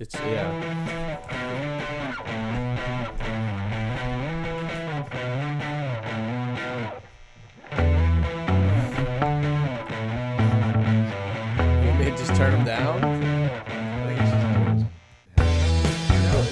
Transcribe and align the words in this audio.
It's 0.00 0.14
yeah. 0.14 0.46
You 11.82 11.90
to 12.04 12.16
just 12.16 12.32
turn 12.36 12.52
them 12.52 12.64
down? 12.64 13.00
Oh, 16.30 16.46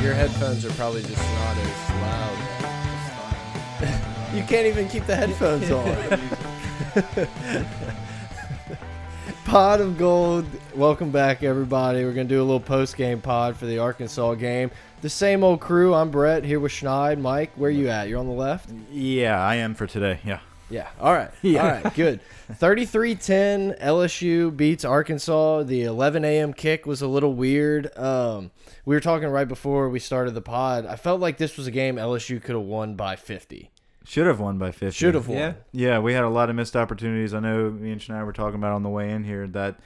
your 0.00 0.14
headphones 0.14 0.64
are 0.64 0.70
probably 0.70 1.02
just 1.02 1.18
not 1.18 1.58
as 1.58 1.90
loud. 2.00 2.38
you 4.34 4.42
can't 4.44 4.66
even 4.66 4.88
keep 4.88 5.04
the 5.04 5.16
headphones 5.16 5.70
on. 5.70 5.84
Pod 9.56 9.80
of 9.80 9.96
Gold. 9.96 10.44
Welcome 10.74 11.10
back, 11.10 11.42
everybody. 11.42 12.04
We're 12.04 12.12
going 12.12 12.28
to 12.28 12.34
do 12.34 12.42
a 12.42 12.44
little 12.44 12.60
post 12.60 12.94
game 12.94 13.22
pod 13.22 13.56
for 13.56 13.64
the 13.64 13.78
Arkansas 13.78 14.34
game. 14.34 14.70
The 15.00 15.08
same 15.08 15.42
old 15.42 15.60
crew. 15.60 15.94
I'm 15.94 16.10
Brett 16.10 16.44
here 16.44 16.60
with 16.60 16.72
Schneid. 16.72 17.18
Mike, 17.18 17.52
where 17.54 17.68
are 17.68 17.70
you 17.70 17.88
at? 17.88 18.06
You're 18.06 18.18
on 18.18 18.26
the 18.26 18.34
left? 18.34 18.68
Yeah, 18.92 19.42
I 19.42 19.54
am 19.54 19.74
for 19.74 19.86
today. 19.86 20.20
Yeah. 20.26 20.40
Yeah. 20.68 20.88
All 21.00 21.14
right. 21.14 21.30
Yeah. 21.40 21.62
All 21.62 21.70
right. 21.70 21.94
Good. 21.94 22.20
33-10 22.52 23.80
LSU 23.80 24.54
beats 24.54 24.84
Arkansas. 24.84 25.62
The 25.62 25.84
11 25.84 26.26
a.m. 26.26 26.52
kick 26.52 26.84
was 26.84 27.00
a 27.00 27.08
little 27.08 27.32
weird. 27.32 27.96
Um, 27.96 28.50
we 28.84 28.94
were 28.94 29.00
talking 29.00 29.28
right 29.30 29.48
before 29.48 29.88
we 29.88 30.00
started 30.00 30.34
the 30.34 30.42
pod. 30.42 30.84
I 30.84 30.96
felt 30.96 31.18
like 31.22 31.38
this 31.38 31.56
was 31.56 31.66
a 31.66 31.70
game 31.70 31.96
LSU 31.96 32.42
could 32.42 32.56
have 32.56 32.64
won 32.64 32.94
by 32.94 33.16
50. 33.16 33.70
Should 34.06 34.26
have 34.26 34.38
won 34.40 34.56
by 34.56 34.70
50. 34.70 34.96
Should 34.96 35.14
have 35.14 35.28
won. 35.28 35.38
Yeah. 35.38 35.52
Yeah, 35.72 35.98
we 35.98 36.14
had 36.14 36.24
a 36.24 36.28
lot 36.28 36.48
of 36.48 36.56
missed 36.56 36.76
opportunities. 36.76 37.34
I 37.34 37.40
know 37.40 37.70
me 37.70 37.90
and 37.90 38.00
Shania 38.00 38.24
were 38.24 38.32
talking 38.32 38.54
about 38.54 38.72
on 38.72 38.82
the 38.82 38.88
way 38.88 39.10
in 39.10 39.24
here 39.24 39.46
that, 39.48 39.80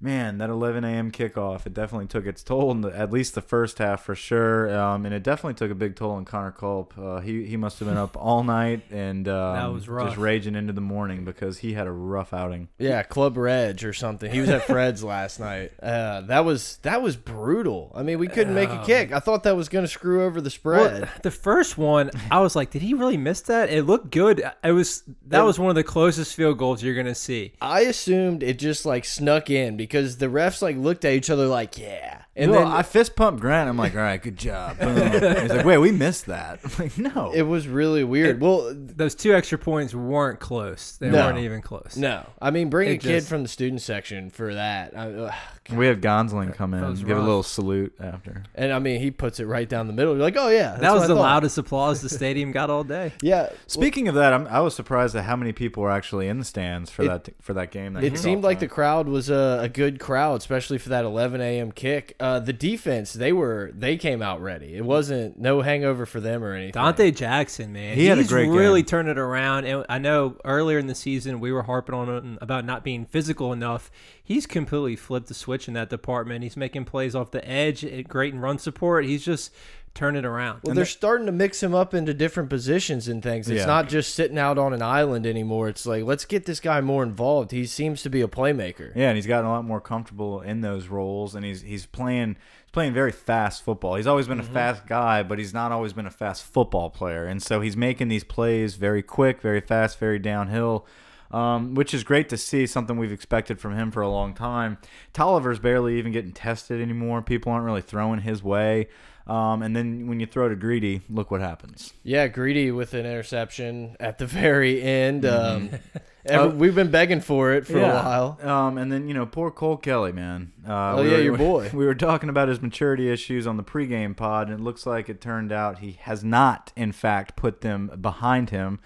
man, 0.00 0.38
that 0.38 0.48
11 0.48 0.84
a.m. 0.84 1.10
kickoff, 1.10 1.66
it 1.66 1.74
definitely 1.74 2.06
took 2.06 2.24
its 2.26 2.42
toll 2.42 2.70
in 2.70 2.82
the, 2.82 2.96
at 2.96 3.10
least 3.12 3.34
the 3.34 3.40
first 3.42 3.78
half 3.78 4.02
for 4.04 4.14
sure. 4.14 4.72
Um, 4.76 5.04
and 5.04 5.14
it 5.14 5.22
definitely 5.24 5.54
took 5.54 5.70
a 5.70 5.74
big 5.74 5.96
toll 5.96 6.12
on 6.12 6.24
Connor 6.24 6.52
Culp. 6.52 6.94
Uh, 6.96 7.18
he, 7.20 7.44
he 7.46 7.56
must 7.56 7.78
have 7.80 7.88
been 7.88 7.98
up 7.98 8.16
all 8.20 8.44
night 8.44 8.82
and 8.92 9.26
um, 9.28 9.74
was 9.74 9.88
rough. 9.88 10.06
just 10.08 10.16
raging 10.18 10.54
into 10.54 10.72
the 10.72 10.80
morning 10.80 11.24
because 11.24 11.58
he 11.58 11.72
had 11.72 11.86
a 11.88 11.90
rough 11.90 12.32
outing. 12.32 12.68
Yeah, 12.78 13.02
Club 13.02 13.36
Reg 13.36 13.82
or 13.84 13.92
something. 13.92 14.30
He 14.30 14.40
was 14.40 14.48
at 14.50 14.62
Fred's 14.62 15.02
last 15.02 15.40
night. 15.40 15.72
Uh, 15.82 16.20
that 16.22 16.44
was 16.44 16.76
that 16.82 17.02
was 17.02 17.16
brutal. 17.16 17.90
I 17.94 18.04
mean, 18.04 18.18
we 18.20 18.28
couldn't 18.28 18.54
make 18.54 18.70
a 18.70 18.82
kick. 18.84 19.10
I 19.12 19.18
thought 19.18 19.42
that 19.42 19.56
was 19.56 19.68
going 19.68 19.84
to 19.84 19.88
screw 19.90 20.22
over 20.24 20.40
the 20.40 20.50
spread. 20.50 21.02
Well, 21.02 21.10
the 21.22 21.30
first 21.32 21.76
one, 21.76 22.10
I 22.30 22.40
was 22.40 22.54
like, 22.54 22.70
did 22.70 22.82
he 22.82 22.94
really 22.94 23.16
miss 23.16 23.40
that? 23.42 23.68
It 23.70 23.82
looked 23.82 24.10
good. 24.12 24.42
It 24.62 24.72
was 24.72 25.02
that 25.26 25.40
It- 25.40 25.44
was 25.44 25.58
one 25.58 25.70
of 25.70 25.74
the 25.74 25.82
closest 25.84 26.36
field 26.36 26.56
goals 26.58 26.82
you're 26.84 26.94
gonna 26.94 27.14
see. 27.16 27.52
I 27.60 27.80
assumed 27.80 28.42
it 28.44 28.58
just 28.60 28.86
like 28.86 29.04
snuck 29.04 29.50
in 29.50 29.76
because 29.76 29.87
the 30.18 30.26
refs 30.26 30.62
like 30.62 30.76
looked 30.76 31.04
at 31.04 31.12
each 31.12 31.30
other 31.30 31.46
like, 31.46 31.78
yeah. 31.78 32.22
And 32.38 32.50
well, 32.52 32.60
then 32.64 32.68
I 32.72 32.82
fist 32.82 33.16
pumped 33.16 33.40
Grant. 33.40 33.68
I'm 33.68 33.76
like, 33.76 33.94
all 33.94 34.00
right, 34.00 34.22
good 34.22 34.36
job. 34.36 34.78
Boom. 34.78 34.96
He's 35.10 35.50
like, 35.50 35.66
wait, 35.66 35.78
we 35.78 35.90
missed 35.90 36.26
that. 36.26 36.60
I'm 36.64 36.70
like, 36.78 36.96
no. 36.96 37.32
it 37.34 37.42
was 37.42 37.66
really 37.66 38.04
weird. 38.04 38.40
Well, 38.40 38.72
Those 38.74 39.14
two 39.16 39.34
extra 39.34 39.58
points 39.58 39.92
weren't 39.94 40.38
close. 40.38 40.96
They 40.98 41.10
No. 41.10 41.26
weren't 41.26 41.38
even 41.38 41.60
close. 41.62 41.96
no. 41.96 42.24
I 42.40 42.50
mean, 42.50 42.70
bring 42.70 42.88
a 42.88 42.92
It 42.92 43.00
kid 43.00 43.24
from 43.24 43.42
the 43.42 43.48
student 43.48 43.82
section 43.82 44.30
for 44.30 44.54
that. 44.54 44.96
I, 44.96 45.10
ugh. 45.12 45.32
we 45.72 45.86
had 45.86 46.00
Gonsoulin 46.00 46.54
come 46.54 46.74
in, 46.74 46.82
was 46.88 47.02
give 47.02 47.18
a 47.18 47.20
little 47.20 47.42
salute 47.42 47.94
after. 48.00 48.44
and 48.54 48.72
I 48.72 48.78
mean, 48.78 49.00
he 49.00 49.10
puts 49.10 49.40
it 49.40 49.46
right 49.46 49.68
down 49.68 49.86
the 49.88 49.92
middle. 49.92 50.12
You're 50.14 50.22
like, 50.22 50.36
oh 50.36 50.48
yeah, 50.48 50.76
that 50.76 50.92
was 50.94 51.08
the 51.08 51.14
thought. 51.16 51.20
loudest 51.20 51.58
applause 51.58 52.02
the 52.02 52.08
stadium 52.08 52.52
got 52.52 52.70
all 52.70 52.84
day. 52.84 53.12
Yeah. 53.22 53.50
Speaking 53.66 54.06
of 54.08 54.14
that, 54.14 54.32
I'm, 54.32 54.46
I 54.46 54.60
was 54.60 54.74
surprised 54.74 55.14
at 55.16 55.24
how 55.24 55.34
many 55.36 55.52
people 55.52 55.82
were 55.82 55.90
actually 55.90 56.28
in 56.28 56.38
the 56.38 56.44
stands 56.44 56.90
for 56.90 57.02
It- 57.02 57.08
that 57.08 57.28
for 57.42 57.52
that 57.54 57.70
game. 57.72 57.94
That 57.94 58.04
It 58.04 58.16
seemed 58.18 58.44
like 58.44 58.60
the 58.60 58.68
crowd 58.68 59.08
was 59.08 59.28
a, 59.28 59.58
a 59.62 59.68
good 59.68 59.98
crowd, 59.98 60.40
especially 60.40 60.78
for 60.78 60.90
that 60.90 61.04
11 61.04 61.40
a.m. 61.40 61.72
kick. 61.72 62.14
Uh, 62.20 62.27
Uh, 62.28 62.38
the 62.40 62.52
defense, 62.52 63.14
they 63.14 63.32
were 63.32 63.70
they 63.74 63.96
came 63.96 64.20
out 64.20 64.42
ready. 64.42 64.74
It 64.76 64.84
wasn't 64.84 65.38
no 65.38 65.62
hangover 65.62 66.04
for 66.04 66.20
them 66.20 66.44
or 66.44 66.52
anything. 66.52 66.74
Donte 66.82 67.16
Jackson, 67.16 67.72
man, 67.72 67.96
He 67.96 68.04
had 68.04 68.18
a 68.18 68.20
he's 68.20 68.28
great 68.30 68.48
really 68.50 68.82
game. 68.82 68.86
turned 68.86 69.08
it 69.08 69.16
around. 69.18 69.64
And 69.64 69.86
I 69.88 69.98
know 69.98 70.36
earlier 70.44 70.78
in 70.78 70.88
the 70.88 70.94
season 70.94 71.40
we 71.40 71.52
were 71.52 71.62
harping 71.62 71.94
on 71.94 72.08
it 72.34 72.38
about 72.42 72.66
not 72.66 72.84
being 72.84 73.06
physical 73.06 73.52
enough. 73.52 73.90
He's 74.22 74.44
completely 74.46 74.94
flipped 74.94 75.28
the 75.28 75.34
switch 75.34 75.68
in 75.68 75.74
that 75.74 75.88
department. 75.88 76.42
He's 76.42 76.56
making 76.56 76.84
plays 76.84 77.14
off 77.14 77.30
the 77.30 77.46
edge, 77.48 77.84
great 78.08 78.34
in 78.34 78.40
run 78.40 78.58
support. 78.58 79.06
He's 79.06 79.24
just 79.24 79.50
turned 79.98 80.16
it 80.16 80.24
around. 80.24 80.60
Well, 80.62 80.74
they're 80.74 80.84
starting 80.84 81.26
to 81.26 81.32
mix 81.32 81.60
him 81.62 81.74
up 81.74 81.92
into 81.92 82.14
different 82.14 82.48
positions 82.48 83.08
and 83.08 83.20
things. 83.22 83.48
It's 83.50 83.60
Yeah. 83.60 83.66
not 83.66 83.88
just 83.88 84.14
sitting 84.14 84.38
out 84.38 84.56
on 84.56 84.72
an 84.72 84.80
island 84.80 85.26
anymore. 85.26 85.68
It's 85.68 85.84
like 85.86 86.04
let's 86.04 86.24
get 86.24 86.46
this 86.46 86.60
guy 86.60 86.80
more 86.80 87.02
involved. 87.02 87.50
He 87.50 87.66
seems 87.66 88.02
to 88.02 88.08
be 88.08 88.20
a 88.20 88.28
playmaker. 88.28 88.92
Yeah, 88.94 89.08
and 89.08 89.16
he's 89.16 89.26
gotten 89.26 89.46
a 89.46 89.50
lot 89.50 89.64
more 89.64 89.80
comfortable 89.80 90.40
in 90.40 90.60
those 90.60 90.86
roles, 90.86 91.34
and 91.34 91.44
he's 91.44 91.62
he's 91.62 91.84
playing 91.84 92.36
he's 92.64 92.70
playing 92.72 92.94
very 92.94 93.10
fast 93.12 93.64
football. 93.64 93.96
He's 93.96 94.06
always 94.06 94.28
been 94.28 94.38
a 94.40 94.44
fast 94.44 94.86
guy, 94.86 95.24
but 95.24 95.38
he's 95.38 95.52
not 95.52 95.72
always 95.72 95.92
been 95.92 96.06
a 96.06 96.10
fast 96.12 96.44
football 96.44 96.90
player, 96.90 97.24
and 97.26 97.42
so 97.42 97.60
he's 97.60 97.76
making 97.76 98.06
these 98.06 98.24
plays 98.24 98.76
very 98.76 99.02
quick, 99.02 99.42
very 99.42 99.60
fast, 99.60 99.98
very 99.98 100.20
downhill. 100.20 100.86
Um, 101.30 101.74
which 101.74 101.92
is 101.92 102.04
great 102.04 102.30
to 102.30 102.38
see, 102.38 102.66
something 102.66 102.96
we've 102.96 103.12
expected 103.12 103.60
from 103.60 103.74
him 103.74 103.90
for 103.90 104.00
a 104.00 104.08
long 104.08 104.32
time. 104.32 104.78
Toliver's 105.12 105.58
barely 105.58 105.98
even 105.98 106.10
getting 106.10 106.32
tested 106.32 106.80
anymore. 106.80 107.20
People 107.20 107.52
aren't 107.52 107.66
really 107.66 107.82
throwing 107.82 108.20
his 108.20 108.42
way. 108.42 108.88
Um, 109.28 109.62
and 109.62 109.76
then 109.76 110.06
when 110.08 110.20
you 110.20 110.26
throw 110.26 110.48
to 110.48 110.56
Greedy, 110.56 111.02
look 111.10 111.30
what 111.30 111.40
happens. 111.42 111.92
Yeah, 112.02 112.28
greedy 112.28 112.70
with 112.70 112.94
an 112.94 113.00
interception 113.00 113.94
at 114.00 114.16
the 114.18 114.26
very 114.26 114.80
end. 114.82 115.24
Mm-hmm. 115.24 115.74
Um, 115.74 115.80
every- 116.24 116.56
we've 116.56 116.74
been 116.74 116.90
begging 116.90 117.20
for 117.20 117.52
it 117.52 117.66
for 117.66 117.78
a 117.78 117.82
while. 117.82 118.38
Um, 118.42 118.78
and 118.78 118.90
then 118.90 119.06
you 119.06 119.12
know, 119.12 119.26
poor 119.26 119.50
Cole 119.50 119.76
Kelley, 119.76 120.12
man. 120.12 120.52
Uh, 120.66 120.94
Oh, 120.96 121.02
we 121.02 121.10
yeah, 121.10 121.16
were- 121.18 121.22
your 121.22 121.36
boy. 121.50 121.70
We 121.74 121.84
were 121.84 121.94
talking 121.94 122.30
about 122.30 122.48
his 122.48 122.62
maturity 122.62 123.10
issues 123.10 123.46
on 123.46 123.58
the 123.58 123.64
pregame 123.64 124.16
pod, 124.16 124.48
and 124.48 124.60
it 124.60 124.62
looks 124.62 124.86
like 124.86 125.10
it 125.10 125.20
turned 125.20 125.52
out 125.52 125.80
he 125.80 125.98
has 126.02 126.24
not, 126.24 126.72
in 126.74 126.92
fact, 126.92 127.36
put 127.36 127.60
them 127.60 127.90
behind 128.00 128.48
him. 128.50 128.80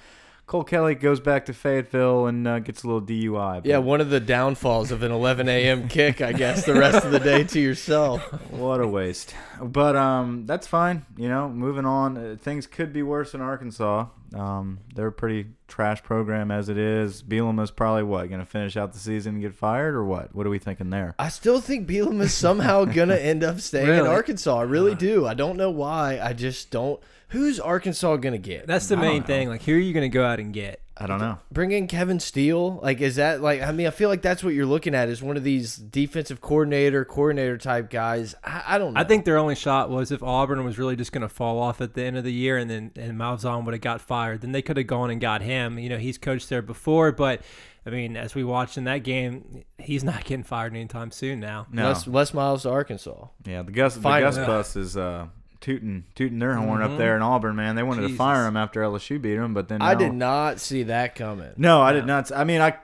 Cole 0.45 0.65
Kelley 0.65 0.95
goes 0.97 1.19
back 1.21 1.47
to 1.47 1.55
Fayetteville 1.55 2.27
and 2.27 2.47
uh, 2.47 2.59
gets 2.59 2.83
a 2.83 2.87
little 2.87 3.01
DUI. 3.01 3.55
but 3.63 3.65
Yeah, 3.67 3.79
one 3.79 4.03
of 4.03 4.11
the 4.11 4.21
downfalls 4.21 4.91
of 4.91 5.03
an 5.03 5.11
11 5.11 5.49
a.m. 5.49 5.89
kick, 5.89 6.21
I 6.21 6.33
guess. 6.33 6.67
The 6.67 6.75
rest 6.75 7.07
of 7.07 7.13
the 7.13 7.21
day 7.21 7.45
to 7.45 7.61
yourself. 7.61 8.21
what 8.51 8.81
a 8.81 8.87
waste. 8.87 9.35
But 9.63 9.95
um, 9.97 10.45
that's 10.47 10.67
fine. 10.67 11.07
You 11.17 11.29
know, 11.29 11.49
moving 11.49 11.87
on. 11.87 12.17
Uh, 12.17 12.37
things 12.41 12.67
could 12.67 12.93
be 12.93 13.03
worse 13.03 13.33
in 13.33 13.41
Arkansas. 13.41 14.07
Um, 14.35 14.81
they're 14.95 15.09
a 15.09 15.13
pretty 15.13 15.51
trash 15.69 16.03
program 16.03 16.51
as 16.51 16.69
it 16.69 16.79
is. 16.79 17.23
Bielema 17.23 17.63
is 17.63 17.71
probably 17.71 18.03
what 18.03 18.29
going 18.29 18.41
to 18.41 18.47
finish 18.47 18.77
out 18.77 18.93
the 18.93 18.99
season 18.99 19.35
and 19.35 19.43
get 19.43 19.55
fired, 19.55 19.95
or 19.95 20.05
what? 20.05 20.35
What 20.35 20.47
are 20.47 20.51
we 20.51 20.59
thinking 20.59 20.91
there? 20.91 21.15
I 21.19 21.29
still 21.29 21.61
think 21.61 21.87
Bielema 21.87 22.23
is 22.23 22.35
somehow 22.35 22.85
gonna 22.87 23.17
end 23.17 23.45
up 23.45 23.61
staying 23.61 23.89
in 23.89 24.07
Arkansas. 24.07 24.59
I 24.59 24.63
really 24.63 24.95
do. 24.95 25.27
I 25.27 25.35
don't 25.35 25.57
know 25.57 25.71
why. 25.71 26.19
I 26.21 26.33
just 26.33 26.71
don't. 26.71 27.01
Who's 27.29 27.59
Arkansas 27.61 28.17
gonna 28.17 28.39
get? 28.39 28.67
That's 28.67 28.89
the 28.89 28.97
main 28.97 29.23
thing. 29.23 29.49
Like, 29.49 29.63
who 29.63 29.75
are 29.75 29.79
you 29.79 29.95
going 29.95 30.11
to 30.11 30.15
go 30.15 30.25
out 30.25 30.39
and 30.39 30.53
get? 30.53 30.82
I 30.97 31.07
don't 31.07 31.21
know. 31.21 31.39
Bring 31.51 31.71
in 31.73 31.87
Kevin 31.87 32.21
Steele. 32.21 32.79
Like, 32.83 33.01
is 33.01 33.17
that 33.17 33.41
like? 33.41 33.63
I 33.63 33.73
mean, 33.73 33.87
I 33.87 33.91
feel 33.91 34.11
like 34.11 34.21
that's 34.21 34.45
what 34.45 34.53
you're 34.53 34.67
looking 34.67 34.95
at. 34.95 35.09
Is 35.09 35.23
one 35.23 35.39
of 35.39 35.43
these 35.45 35.75
defensive 35.77 36.41
coordinator, 36.43 37.05
coordinator 37.07 37.57
type 37.57 37.89
guys. 37.89 38.35
I, 38.45 38.63
I 38.67 38.79
don't 38.79 38.93
know. 38.93 39.01
I 39.01 39.05
think 39.05 39.25
their 39.25 39.39
only 39.39 39.55
shot 39.55 39.89
was 39.89 40.13
if 40.13 40.23
Auburn 40.23 40.63
was 40.65 40.79
really 40.79 40.95
just 40.97 41.11
going 41.11 41.23
to 41.23 41.31
fall 41.31 41.59
off 41.59 41.81
at 41.81 41.95
the 41.95 42.03
end 42.05 42.19
of 42.19 42.25
the 42.25 42.33
year, 42.33 42.59
and 42.59 42.71
then 42.71 42.91
and 42.97 43.19
Malzahn 43.19 43.65
would 43.65 43.73
have 43.73 43.81
got 43.81 44.03
fired. 44.03 44.43
Then 44.43 44.53
they 44.53 44.61
could 44.63 44.77
have 44.77 44.87
gone 44.87 45.11
and 45.11 45.21
got 45.21 45.41
him. 45.41 45.79
You 45.79 45.89
know, 45.89 45.99
he's 45.99 46.19
coached 46.19 46.51
there 46.51 46.63
before, 46.63 47.11
but 47.11 47.41
I 47.87 47.91
mean, 47.91 48.17
as 48.17 48.35
we 48.35 48.45
watched 48.45 48.77
in 48.77 48.85
that 48.85 48.99
game, 48.99 49.65
he's 49.79 50.05
not 50.05 50.25
getting 50.25 50.45
fired 50.45 50.75
anytime 50.75 51.11
soon. 51.11 51.41
Now, 51.41 51.67
No. 51.73 51.85
less 51.89 52.07
Les 52.07 52.35
Miles 52.35 52.63
to 52.65 52.71
Arkansas. 52.71 53.29
Yeah, 53.47 53.63
the 53.63 53.73
Gus 53.73 53.95
the 53.95 54.03
Gus 54.03 54.37
bus 54.37 54.77
is 54.77 54.97
uh, 54.99 55.27
tooting 55.63 56.05
tooting 56.15 56.39
their 56.39 56.55
horn 56.55 56.83
up 56.83 56.91
Mhm. 56.93 56.99
there 56.99 57.17
in 57.17 57.23
Auburn, 57.23 57.57
man. 57.57 57.75
They 57.77 57.83
wanted 57.83 58.03
to 58.09 58.15
fire 58.15 58.47
him 58.47 58.57
after 58.57 58.83
LSU 58.83 59.19
beat 59.19 59.37
him, 59.37 59.55
but 59.55 59.69
then 59.69 59.81
I 59.81 59.95
did 59.95 60.13
not 60.13 60.61
see 60.61 60.83
that 60.83 61.15
coming. 61.15 61.51
No, 61.57 61.81
I 61.81 61.93
did 61.93 62.05
not. 62.07 62.31
I 62.37 62.45
mean, 62.45 62.61
I 62.61 62.75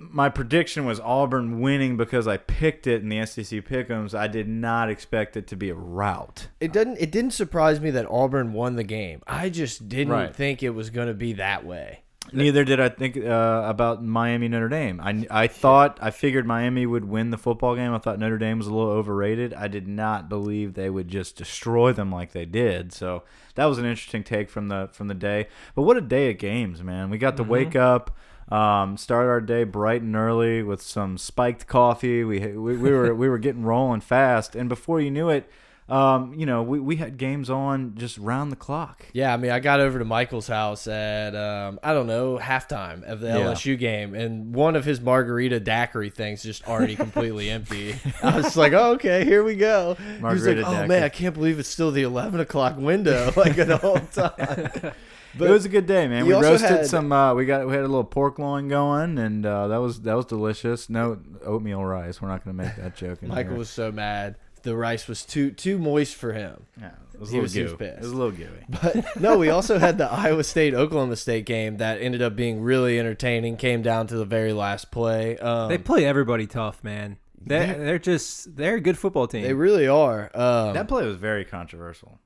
my 0.00 0.28
prediction 0.28 0.84
was 0.84 1.00
Auburn 1.00 1.60
winning 1.60 1.96
because 1.96 2.28
I 2.28 2.36
picked 2.36 2.86
it 2.86 3.02
in 3.02 3.08
the 3.08 3.18
SEC 3.26 3.60
pick'ems. 3.60 4.14
I 4.14 4.28
did 4.28 4.46
not 4.48 4.88
expect 4.88 5.36
it 5.36 5.48
to 5.48 5.56
be 5.56 5.70
a 5.70 5.74
rout. 5.74 6.46
It 6.60 6.72
didn't. 6.72 6.98
It 7.00 7.10
didn't 7.10 7.32
surprise 7.32 7.80
me 7.80 7.90
that 7.90 8.06
Auburn 8.08 8.52
won 8.52 8.76
the 8.76 8.84
game. 8.84 9.22
I 9.26 9.48
just 9.48 9.88
didn't 9.88 10.12
Right. 10.12 10.34
think 10.34 10.62
it 10.62 10.70
was 10.70 10.90
gonna 10.90 11.14
be 11.14 11.32
that 11.32 11.64
way. 11.66 12.02
Neither 12.32 12.64
did 12.64 12.80
I 12.80 12.88
think 12.88 13.16
uh, 13.16 13.62
about 13.66 14.02
Miami 14.02 14.48
Notre 14.48 14.68
Dame. 14.68 15.00
I, 15.00 15.26
I 15.30 15.46
thought 15.46 15.98
I 16.00 16.10
figured 16.10 16.46
Miami 16.46 16.86
would 16.86 17.04
win 17.04 17.30
the 17.30 17.38
football 17.38 17.74
game. 17.74 17.92
I 17.94 17.98
thought 17.98 18.18
Notre 18.18 18.38
Dame 18.38 18.58
was 18.58 18.66
a 18.66 18.74
little 18.74 18.90
overrated. 18.90 19.54
I 19.54 19.68
did 19.68 19.88
not 19.88 20.28
believe 20.28 20.74
they 20.74 20.90
would 20.90 21.08
just 21.08 21.36
destroy 21.36 21.92
them 21.92 22.10
like 22.12 22.32
they 22.32 22.44
did. 22.44 22.92
So 22.92 23.22
that 23.54 23.66
was 23.66 23.78
an 23.78 23.84
interesting 23.84 24.24
take 24.24 24.50
from 24.50 24.68
the 24.68 24.88
from 24.92 25.08
the 25.08 25.14
day. 25.14 25.48
But 25.74 25.82
what 25.82 25.96
a 25.96 26.02
day 26.02 26.30
of 26.30 26.38
games, 26.38 26.82
man! 26.82 27.10
We 27.10 27.18
got 27.18 27.36
to 27.38 27.44
wake 27.44 27.76
up. 27.76 28.16
Um, 28.50 28.96
start 28.96 29.26
our 29.26 29.42
day 29.42 29.64
bright 29.64 30.00
and 30.00 30.16
early 30.16 30.62
with 30.62 30.80
some 30.80 31.18
spiked 31.18 31.66
coffee. 31.66 32.24
We 32.24 32.38
we, 32.38 32.76
we 32.76 32.90
were 32.90 33.14
we 33.14 33.28
were 33.28 33.38
getting 33.38 33.62
rolling 33.62 34.00
fast, 34.00 34.56
and 34.56 34.68
before 34.68 35.00
you 35.00 35.10
knew 35.10 35.28
it, 35.28 35.50
um, 35.88 36.34
you 36.34 36.44
know, 36.44 36.62
we, 36.62 36.78
we 36.80 36.96
had 36.96 37.16
games 37.16 37.48
on 37.48 37.94
just 37.96 38.18
round 38.18 38.52
the 38.52 38.56
clock. 38.56 39.06
Yeah, 39.14 39.32
I 39.32 39.36
mean, 39.38 39.50
I 39.50 39.58
got 39.58 39.80
over 39.80 39.98
to 39.98 40.04
Michael's 40.04 40.46
house 40.46 40.86
at 40.86 41.34
um, 41.34 41.80
I 41.82 41.94
don't 41.94 42.06
know 42.06 42.38
halftime 42.38 43.02
of 43.04 43.20
the 43.20 43.28
Yeah. 43.28 43.34
LSU 43.38 43.78
game, 43.78 44.14
and 44.14 44.54
one 44.54 44.76
of 44.76 44.84
his 44.84 45.00
margarita 45.00 45.60
daiquiri 45.60 46.10
things 46.10 46.42
just 46.42 46.66
already 46.68 46.94
completely 47.04 47.48
empty. 47.48 47.94
I 48.22 48.36
was 48.36 48.56
like, 48.56 48.72
oh, 48.74 48.92
okay, 48.92 49.24
here 49.24 49.42
we 49.42 49.54
go. 49.56 49.96
was 50.20 50.46
like, 50.46 50.58
oh 50.58 50.62
daiquiri. 50.62 50.88
man, 50.88 51.02
I 51.04 51.08
can't 51.08 51.34
believe 51.34 51.58
it's 51.58 51.68
still 51.70 51.90
the 51.90 52.02
eleven 52.02 52.40
o'clock 52.40 52.76
window, 52.76 53.32
like 53.36 53.56
the 53.56 53.78
whole 53.78 53.98
time. 53.98 54.92
But 55.36 55.48
it 55.48 55.52
was 55.52 55.64
a 55.66 55.68
good 55.68 55.86
day, 55.86 56.08
man. 56.08 56.26
We 56.26 56.32
roasted 56.32 56.68
had- 56.70 56.86
some. 56.86 57.12
Uh, 57.12 57.32
we 57.34 57.46
got 57.46 57.66
we 57.66 57.72
had 57.72 57.80
a 57.82 57.86
little 57.88 58.02
pork 58.02 58.38
loin 58.38 58.68
going, 58.68 59.18
and 59.18 59.44
uh, 59.46 59.68
that 59.68 59.76
was 59.76 60.00
that 60.02 60.14
was 60.16 60.24
delicious. 60.26 60.90
No 60.90 61.18
oatmeal 61.44 61.84
rice. 61.84 62.20
We're 62.20 62.28
not 62.28 62.44
going 62.44 62.56
to 62.56 62.62
make 62.64 62.76
that 62.76 62.96
joke. 62.96 63.22
Michael 63.22 63.50
here. 63.52 63.58
was 63.58 63.70
so 63.70 63.92
mad. 63.92 64.36
The 64.68 64.76
rice 64.76 65.08
was 65.08 65.24
too 65.24 65.50
too 65.50 65.78
moist 65.78 66.14
for 66.14 66.32
him. 66.34 66.66
Yeah, 66.80 66.90
it 67.14 67.20
was 67.20 67.30
a 67.30 67.32
he 67.32 67.36
little 67.38 67.42
was- 67.42 67.52
he 67.54 67.62
was 67.62 67.72
gooey. 67.72 67.78
pissed. 67.78 67.96
It 67.98 68.02
was 68.02 68.12
a 68.12 68.16
little 68.16 68.32
gooey. 68.32 68.64
But 68.68 69.20
no, 69.20 69.38
we 69.38 69.48
also 69.48 69.78
had 69.78 69.96
the 69.98 70.10
Iowa 70.12 70.44
State 70.44 70.74
Oklahoma 70.74 71.16
State 71.16 71.46
game 71.46 71.78
that 71.78 72.00
ended 72.00 72.20
up 72.22 72.36
being 72.36 72.60
really 72.62 72.98
entertaining. 72.98 73.56
Came 73.56 73.82
down 73.82 74.06
to 74.08 74.16
the 74.16 74.24
very 74.26 74.52
last 74.52 74.90
play. 74.90 75.38
Um, 75.38 75.68
They 75.68 75.78
play 75.78 76.04
everybody 76.04 76.46
tough, 76.46 76.84
man. 76.84 77.16
They're, 77.40 77.66
They're- 77.66 77.84
they're 77.84 77.98
just 77.98 78.56
they're 78.56 78.74
a 78.74 78.80
good 78.80 78.98
football 78.98 79.26
team. 79.26 79.42
they 79.42 79.54
really 79.54 79.88
are. 79.88 80.30
Um, 80.34 80.74
That 80.74 80.86
play 80.88 81.06
was 81.06 81.16
very 81.16 81.44
controversial. 81.44 82.18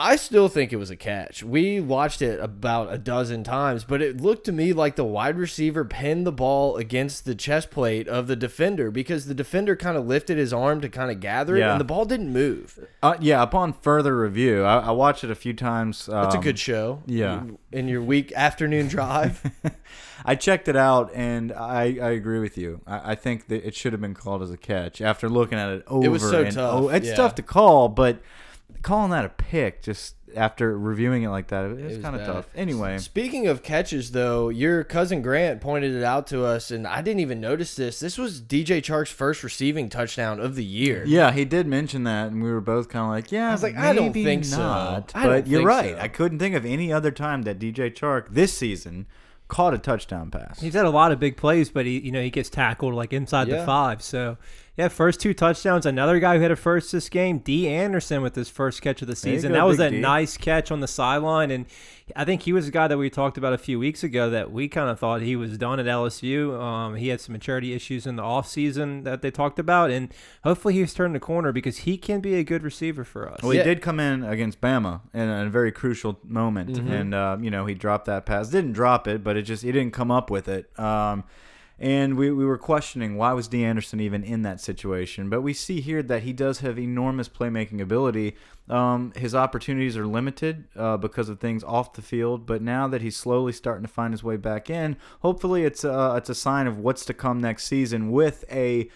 I 0.00 0.16
still 0.16 0.48
think 0.48 0.72
it 0.72 0.76
was 0.76 0.90
a 0.90 0.96
catch. 0.96 1.42
We 1.42 1.78
watched 1.80 2.22
it 2.22 2.40
about 2.40 2.92
a 2.92 2.98
dozen 2.98 3.44
times, 3.44 3.84
but 3.84 4.00
it 4.00 4.20
looked 4.20 4.44
to 4.46 4.52
me 4.52 4.72
like 4.72 4.96
the 4.96 5.04
wide 5.04 5.36
receiver 5.36 5.84
pinned 5.84 6.26
the 6.26 6.32
ball 6.32 6.76
against 6.76 7.24
the 7.24 7.34
chest 7.34 7.70
plate 7.70 8.08
of 8.08 8.26
the 8.26 8.36
defender 8.36 8.90
because 8.90 9.26
the 9.26 9.34
defender 9.34 9.76
kind 9.76 9.96
of 9.96 10.06
lifted 10.06 10.38
his 10.38 10.52
arm 10.52 10.80
to 10.80 10.88
kind 10.88 11.10
of 11.10 11.20
gather 11.20 11.56
it, 11.56 11.60
Yeah. 11.60 11.72
and 11.72 11.80
the 11.80 11.84
ball 11.84 12.04
didn't 12.04 12.32
move. 12.32 12.86
Uh, 13.02 13.16
yeah, 13.20 13.42
upon 13.42 13.72
further 13.74 14.18
review, 14.18 14.62
I, 14.64 14.78
I 14.78 14.90
watched 14.92 15.22
it 15.24 15.30
a 15.30 15.34
few 15.34 15.52
times. 15.52 16.06
That's 16.06 16.34
a 16.34 16.38
um, 16.38 16.44
good 16.44 16.58
show. 16.58 17.02
yeah. 17.06 17.42
In 17.72 17.86
your 17.86 18.02
week 18.02 18.32
afternoon 18.32 18.88
drive. 18.88 19.42
I 20.24 20.34
checked 20.34 20.68
it 20.68 20.76
out, 20.76 21.10
and 21.14 21.52
I, 21.52 21.82
I 22.00 22.10
agree 22.10 22.40
with 22.40 22.58
you. 22.58 22.80
I, 22.86 23.12
I 23.12 23.14
think 23.14 23.48
that 23.48 23.66
it 23.66 23.74
should 23.74 23.92
have 23.92 24.00
been 24.02 24.14
called 24.14 24.42
as 24.42 24.50
a 24.50 24.56
catch 24.56 25.00
after 25.00 25.28
looking 25.28 25.58
at 25.58 25.70
it 25.70 25.84
over. 25.86 26.04
It 26.04 26.08
was 26.10 26.22
so 26.22 26.44
tough, 26.50 26.74
o- 26.74 26.88
It's 26.88 27.08
yeah. 27.08 27.14
tough 27.14 27.34
to 27.36 27.42
call, 27.42 27.88
but 27.88 28.20
calling 28.82 29.10
that 29.10 29.24
a 29.24 29.28
pick 29.28 29.82
just 29.82 30.14
after 30.36 30.78
reviewing 30.78 31.24
it 31.24 31.28
like 31.28 31.48
that, 31.48 31.64
it, 31.66 31.72
It 31.72 31.78
it's 31.86 31.96
was 31.96 32.04
kind 32.04 32.14
of 32.16 32.24
tough. 32.26 32.46
Anyway, 32.54 32.98
Speaking 32.98 33.48
of 33.48 33.62
catches, 33.64 34.12
though, 34.12 34.48
your 34.48 34.84
cousin 34.84 35.22
Grant 35.22 35.60
pointed 35.60 35.92
it 35.94 36.04
out 36.04 36.26
to 36.28 36.44
us, 36.44 36.70
and 36.70 36.86
I 36.86 37.02
didn't 37.02 37.20
even 37.20 37.40
notice 37.40 37.74
this. 37.74 37.98
This 37.98 38.16
was 38.16 38.40
DJ 38.40 38.80
Chark's 38.80 39.10
first 39.10 39.42
receiving 39.42 39.88
touchdown 39.88 40.38
of 40.38 40.54
the 40.54 40.64
year. 40.64 41.02
yeah, 41.06 41.32
he 41.32 41.44
did 41.44 41.66
mention 41.66 42.04
that, 42.04 42.28
and 42.30 42.42
we 42.42 42.50
were 42.50 42.60
both 42.60 42.88
kind 42.88 43.04
of 43.06 43.10
like, 43.10 43.32
yeah, 43.32 43.48
I 43.48 43.52
was 43.52 43.62
like, 43.64 43.76
I 43.76 43.92
don't 43.92 44.06
maybe 44.06 44.22
think 44.24 44.44
so. 44.44 44.62
I 44.62 45.02
don't 45.02 45.12
but 45.24 45.46
you're 45.48 45.64
right. 45.64 45.96
so. 45.96 46.00
I 46.00 46.08
couldn't 46.08 46.38
think 46.38 46.54
of 46.54 46.64
any 46.64 46.92
other 46.92 47.10
time 47.10 47.42
that 47.42 47.58
DJ 47.58 47.92
Chark 47.92 48.28
this 48.30 48.52
season 48.56 49.06
caught 49.48 49.74
a 49.74 49.78
touchdown 49.78 50.30
pass. 50.30 50.60
He's 50.60 50.74
had 50.74 50.84
a 50.86 50.90
lot 50.90 51.10
of 51.10 51.18
big 51.18 51.36
plays, 51.36 51.70
but 51.70 51.84
he 51.84 51.98
you 51.98 52.12
know 52.12 52.22
he 52.22 52.30
gets 52.30 52.48
tackled 52.48 52.94
like 52.94 53.12
inside 53.12 53.48
Yeah. 53.48 53.58
the 53.58 53.66
five. 53.66 54.00
So 54.00 54.38
yeah, 54.76 54.88
first 54.88 55.20
two 55.20 55.34
touchdowns. 55.34 55.84
Another 55.84 56.18
guy 56.20 56.36
who 56.36 56.42
had 56.42 56.50
a 56.50 56.56
first 56.56 56.92
this 56.92 57.08
game, 57.08 57.38
Dee 57.38 57.68
Anderson, 57.68 58.22
with 58.22 58.34
his 58.34 58.48
first 58.48 58.80
catch 58.80 59.02
of 59.02 59.08
the 59.08 59.16
season. 59.16 59.52
go, 59.52 59.58
That 59.58 59.66
was 59.66 59.76
Big 59.78 59.88
a 59.88 59.96
D. 59.96 60.00
nice 60.00 60.36
catch 60.36 60.70
on 60.70 60.80
the 60.80 60.88
sideline, 60.88 61.50
and 61.50 61.66
I 62.16 62.24
think 62.24 62.42
he 62.42 62.52
was 62.52 62.66
a 62.68 62.70
guy 62.70 62.88
that 62.88 62.96
we 62.98 63.10
talked 63.10 63.36
about 63.36 63.52
a 63.52 63.58
few 63.58 63.78
weeks 63.78 64.02
ago 64.02 64.30
that 64.30 64.50
we 64.50 64.68
kind 64.68 64.88
of 64.88 64.98
thought 64.98 65.20
he 65.22 65.36
was 65.36 65.58
done 65.58 65.78
at 65.80 65.86
LSU. 65.86 66.58
Um, 66.60 66.94
he 66.96 67.08
had 67.08 67.20
some 67.20 67.32
maturity 67.34 67.72
issues 67.74 68.06
in 68.06 68.16
the 68.16 68.22
offseason 68.22 69.04
that 69.04 69.22
they 69.22 69.30
talked 69.30 69.58
about, 69.58 69.90
and 69.90 70.12
hopefully 70.44 70.74
he's 70.74 70.94
turned 70.94 71.14
the 71.14 71.20
corner 71.20 71.52
because 71.52 71.78
he 71.78 71.96
can 71.98 72.20
be 72.20 72.34
a 72.36 72.42
good 72.44 72.62
receiver 72.62 73.04
for 73.04 73.28
us. 73.30 73.42
Well, 73.42 73.52
he 73.52 73.58
Yeah. 73.58 73.64
did 73.64 73.82
come 73.82 74.00
in 74.00 74.24
against 74.24 74.60
Bama 74.60 75.02
in 75.12 75.28
a 75.28 75.48
very 75.50 75.72
crucial 75.72 76.18
moment, 76.24 76.70
Mm-hmm. 76.70 76.92
and 76.92 77.14
uh, 77.14 77.36
you 77.40 77.50
know 77.50 77.66
he 77.66 77.74
dropped 77.74 78.06
that 78.06 78.24
pass. 78.26 78.48
Didn't 78.48 78.72
drop 78.72 79.06
it, 79.06 79.22
but 79.22 79.36
it 79.36 79.42
just 79.42 79.62
he 79.62 79.70
didn't 79.72 79.92
come 79.92 80.10
up 80.10 80.30
with 80.30 80.48
it. 80.48 80.70
Um, 80.78 81.24
and 81.80 82.18
we, 82.18 82.30
we 82.30 82.44
were 82.44 82.58
questioning 82.58 83.16
why 83.16 83.32
was 83.32 83.48
Dee 83.48 83.64
Anderson 83.64 84.00
even 84.00 84.22
in 84.22 84.42
that 84.42 84.60
situation. 84.60 85.30
But 85.30 85.40
we 85.40 85.54
see 85.54 85.80
here 85.80 86.02
that 86.02 86.24
he 86.24 86.34
does 86.34 86.60
have 86.60 86.78
enormous 86.78 87.26
playmaking 87.26 87.80
ability. 87.80 88.36
Um, 88.68 89.12
his 89.16 89.34
opportunities 89.34 89.96
are 89.96 90.06
limited 90.06 90.64
uh, 90.76 90.98
because 90.98 91.30
of 91.30 91.40
things 91.40 91.64
off 91.64 91.94
the 91.94 92.02
field. 92.02 92.44
But 92.44 92.60
now 92.60 92.86
that 92.88 93.00
he's 93.00 93.16
slowly 93.16 93.54
starting 93.54 93.82
to 93.82 93.92
find 93.92 94.12
his 94.12 94.22
way 94.22 94.36
back 94.36 94.68
in, 94.68 94.98
hopefully 95.20 95.64
it's 95.64 95.82
a, 95.82 96.14
it's 96.18 96.28
a 96.28 96.34
sign 96.34 96.66
of 96.66 96.78
what's 96.78 97.06
to 97.06 97.14
come 97.14 97.40
next 97.40 97.64
season 97.64 98.10
with 98.10 98.44
a 98.52 98.90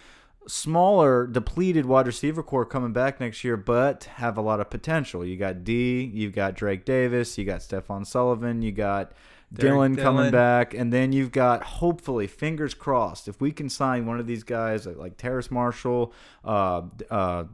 smaller, 0.47 1.27
depleted 1.27 1.87
wide 1.87 2.07
receiver 2.07 2.43
core 2.43 2.67
coming 2.67 2.93
back 2.93 3.19
next 3.19 3.45
year, 3.45 3.57
but 3.57 4.05
have 4.05 4.37
a 4.37 4.43
lot 4.43 4.61
of 4.61 4.69
potential. 4.69 5.25
You 5.25 5.39
got 5.39 5.65
D, 5.65 6.03
you've 6.13 6.35
got 6.35 6.55
Drake 6.55 6.85
Davis, 6.85 7.39
you 7.39 7.47
got 7.47 7.61
Stephon 7.61 8.07
Sullivan, 8.07 8.61
you 8.61 8.73
got 8.73 9.13
Derrick 9.55 9.73
Dillon 9.73 9.97
coming 9.97 10.31
back, 10.31 10.75
and 10.75 10.93
then 10.93 11.12
you've 11.12 11.33
got 11.33 11.62
hopefully, 11.62 12.27
fingers 12.27 12.75
crossed, 12.75 13.29
if 13.29 13.41
we 13.41 13.53
can 13.53 13.69
sign 13.69 14.06
one 14.06 14.21
of 14.21 14.27
these 14.27 14.43
guys 14.43 14.87
like, 14.87 14.97
like 14.97 15.17
Terrace 15.17 15.51
Marshall, 15.51 16.12
uh, 16.45 16.83
uh, 17.11 17.45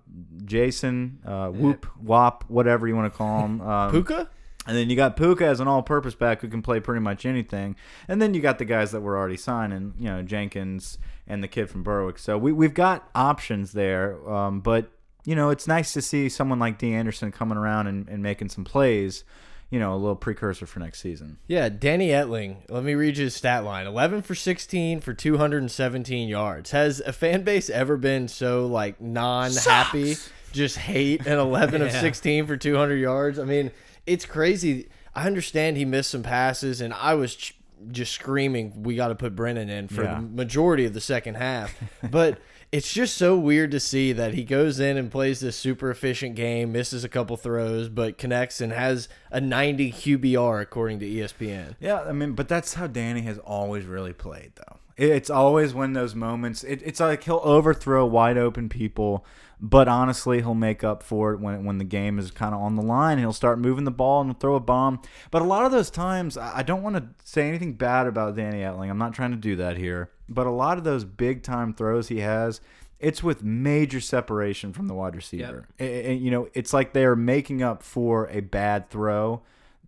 Jason, 0.44 1.20
uh, 1.24 1.48
Whoop, 1.48 1.86
Wop, 2.00 2.44
whatever 2.48 2.88
you 2.88 2.96
want 2.96 3.12
to 3.12 3.16
call 3.16 3.44
him. 3.44 3.60
Um, 3.70 3.92
Puka? 3.92 4.28
and 4.66 4.76
then 4.76 4.90
you 4.90 4.96
got 4.96 5.16
Puka 5.16 5.46
as 5.46 5.60
an 5.60 5.68
all-purpose 5.68 6.14
back 6.14 6.40
who 6.40 6.48
can 6.48 6.60
play 6.60 6.80
pretty 6.80 7.00
much 7.00 7.24
anything. 7.24 7.76
And 8.08 8.20
then 8.20 8.34
you 8.34 8.40
got 8.40 8.58
the 8.58 8.64
guys 8.64 8.92
that 8.92 9.00
were 9.00 9.16
already 9.16 9.36
signing, 9.36 9.94
you 9.98 10.06
know, 10.06 10.22
Jenkins 10.22 10.98
and 11.26 11.42
the 11.42 11.48
kid 11.48 11.70
from 11.70 11.82
Berwick. 11.82 12.18
So 12.18 12.36
we 12.36 12.52
we've 12.52 12.74
got 12.74 13.08
options 13.14 13.72
there. 13.72 14.28
Um, 14.28 14.60
but 14.60 14.90
you 15.24 15.34
know, 15.34 15.50
it's 15.50 15.66
nice 15.66 15.92
to 15.94 16.02
see 16.02 16.28
someone 16.28 16.58
like 16.58 16.78
Dee 16.78 16.94
Anderson 16.94 17.32
coming 17.32 17.58
around 17.58 17.86
and, 17.86 18.08
and 18.08 18.22
making 18.22 18.48
some 18.48 18.64
plays. 18.64 19.24
You 19.70 19.78
know, 19.78 19.94
a 19.94 19.96
little 19.96 20.16
precursor 20.16 20.66
for 20.66 20.80
next 20.80 21.00
season. 21.00 21.38
Yeah, 21.46 21.68
Danny 21.68 22.08
Etling. 22.08 22.56
Let 22.68 22.82
me 22.82 22.94
read 22.94 23.16
you 23.18 23.24
his 23.24 23.36
stat 23.36 23.62
line: 23.64 23.86
eleven 23.86 24.20
for 24.20 24.34
sixteen 24.34 25.00
for 25.00 25.14
two 25.14 25.38
hundred 25.38 25.58
and 25.62 25.70
seventeen 25.70 26.28
yards. 26.28 26.72
Has 26.72 26.98
a 27.00 27.12
fan 27.12 27.42
base 27.44 27.70
ever 27.70 27.96
been 27.96 28.26
so 28.26 28.66
like 28.66 29.00
non-happy? 29.00 30.16
Just 30.52 30.76
hate 30.76 31.24
an 31.26 31.38
eleven 31.38 31.82
of 31.82 31.92
sixteen 32.06 32.46
for 32.48 32.56
two 32.56 32.76
hundred 32.76 32.96
yards. 32.96 33.38
I 33.38 33.44
mean, 33.44 33.70
it's 34.06 34.26
crazy. 34.26 34.88
I 35.14 35.26
understand 35.26 35.76
he 35.76 35.84
missed 35.84 36.10
some 36.10 36.24
passes, 36.24 36.80
and 36.80 36.92
I 36.92 37.14
was 37.14 37.36
ch 37.36 37.54
just 37.92 38.12
screaming, 38.12 38.82
"We 38.82 38.96
got 38.96 39.08
to 39.08 39.14
put 39.14 39.36
Brennan 39.36 39.70
in 39.70 39.86
for 39.86 40.02
Yeah. 40.02 40.16
the 40.16 40.22
majority 40.22 40.84
of 40.84 40.94
the 40.94 41.00
second 41.00 41.36
half." 41.36 41.74
but 42.10 42.38
it's 42.72 42.92
just 42.92 43.16
so 43.16 43.36
weird 43.36 43.72
to 43.72 43.80
see 43.80 44.12
that 44.12 44.34
he 44.34 44.44
goes 44.44 44.78
in 44.78 44.96
and 44.96 45.10
plays 45.10 45.40
this 45.40 45.56
super 45.56 45.90
efficient 45.90 46.36
game, 46.36 46.70
misses 46.70 47.02
a 47.02 47.08
couple 47.08 47.36
throws, 47.36 47.88
but 47.88 48.16
connects 48.16 48.60
and 48.60 48.72
has 48.72 49.08
a 49.30 49.40
90 49.40 49.92
QBR 49.92 50.62
according 50.62 51.00
to 51.00 51.06
ESPN. 51.06 51.74
Yeah, 51.80 52.02
I 52.02 52.12
mean, 52.12 52.32
but 52.32 52.48
that's 52.48 52.74
how 52.74 52.86
Danny 52.86 53.22
has 53.22 53.38
always 53.38 53.86
really 53.86 54.12
played, 54.12 54.52
though. 54.54 54.76
It's 54.96 55.30
always 55.30 55.72
when 55.72 55.94
those 55.94 56.14
moments. 56.14 56.62
It, 56.62 56.82
it's 56.84 57.00
like 57.00 57.24
he'll 57.24 57.40
overthrow 57.42 58.04
wide 58.04 58.36
open 58.36 58.68
people, 58.68 59.24
but 59.58 59.88
honestly, 59.88 60.38
he'll 60.40 60.54
make 60.54 60.84
up 60.84 61.02
for 61.02 61.32
it 61.32 61.40
when 61.40 61.64
when 61.64 61.78
the 61.78 61.84
game 61.84 62.18
is 62.18 62.30
kind 62.30 62.54
of 62.54 62.60
on 62.60 62.76
the 62.76 62.82
line. 62.82 63.16
He'll 63.16 63.32
start 63.32 63.58
moving 63.58 63.84
the 63.84 63.90
ball 63.90 64.20
and 64.20 64.38
throw 64.38 64.56
a 64.56 64.60
bomb. 64.60 65.00
But 65.30 65.40
a 65.40 65.46
lot 65.46 65.64
of 65.64 65.72
those 65.72 65.88
times, 65.88 66.36
I 66.36 66.62
don't 66.62 66.82
want 66.82 66.96
to 66.96 67.04
say 67.24 67.48
anything 67.48 67.74
bad 67.74 68.08
about 68.08 68.36
Danny 68.36 68.58
Etling. 68.58 68.90
I'm 68.90 68.98
not 68.98 69.14
trying 69.14 69.30
to 69.30 69.38
do 69.38 69.56
that 69.56 69.78
here. 69.78 70.10
But 70.30 70.46
a 70.46 70.50
lot 70.50 70.78
of 70.78 70.84
those 70.84 71.04
big 71.04 71.42
time 71.42 71.74
throws 71.74 72.08
he 72.08 72.20
has. 72.20 72.60
It's 73.00 73.22
with 73.22 73.42
major 73.42 73.98
separation 74.00 74.72
from 74.72 74.86
the 74.86 74.94
wide 74.94 75.16
receiver. 75.16 75.66
and 75.78 75.88
a- 75.88 76.14
you 76.14 76.30
know, 76.30 76.48
it's 76.54 76.72
like 76.72 76.92
they're 76.92 77.16
making 77.16 77.62
up 77.62 77.82
for 77.82 78.28
a 78.28 78.40
bad 78.40 78.88
throw, 78.90 79.42